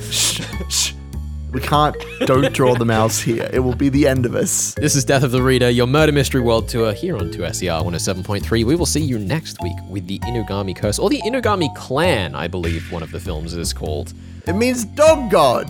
We 1.54 1.62
can't. 1.62 1.96
Don't 2.22 2.52
draw 2.52 2.74
the 2.74 2.84
mouse 2.86 3.20
here. 3.20 3.48
It 3.54 3.60
will 3.60 3.76
be 3.76 3.88
the 3.88 4.08
end 4.08 4.26
of 4.26 4.34
us. 4.34 4.74
This 4.74 4.96
is 4.96 5.06
Death 5.06 5.22
of 5.22 5.30
the 5.30 5.44
Reader, 5.44 5.70
your 5.70 5.86
murder 5.86 6.12
mystery 6.12 6.42
world 6.42 6.68
tour 6.68 6.94
here 6.94 7.16
on 7.16 7.30
2SER 7.30 7.84
107.3. 7.84 8.66
We 8.66 8.76
will 8.76 8.88
see 8.88 9.02
you 9.02 9.20
next 9.20 9.62
week 9.62 9.78
with 9.88 10.08
the 10.08 10.18
Inugami 10.20 10.76
Curse, 10.76 10.98
or 10.98 11.12
the 11.12 11.22
Inugami 11.22 11.74
Clan, 11.76 12.34
I 12.34 12.48
believe 12.48 12.92
one 12.92 13.04
of 13.04 13.12
the 13.12 13.20
films 13.20 13.54
is 13.54 13.72
called. 13.72 14.14
It 14.48 14.54
means 14.54 14.84
dog 14.84 15.30
god. 15.30 15.68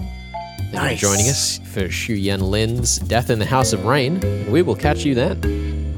Thank 0.72 1.02
you 1.02 1.10
for 1.10 1.16
joining 1.16 1.30
us 1.30 1.58
for 1.74 1.90
Szu-Yen 1.90 2.40
Lin's 2.40 3.00
Death 3.00 3.30
in 3.30 3.40
the 3.40 3.46
House 3.46 3.74
of 3.74 3.84
Rain. 3.84 4.22
We 4.50 4.62
will 4.62 4.78
catch 4.78 5.04
you 5.04 5.14
then. 5.14 5.93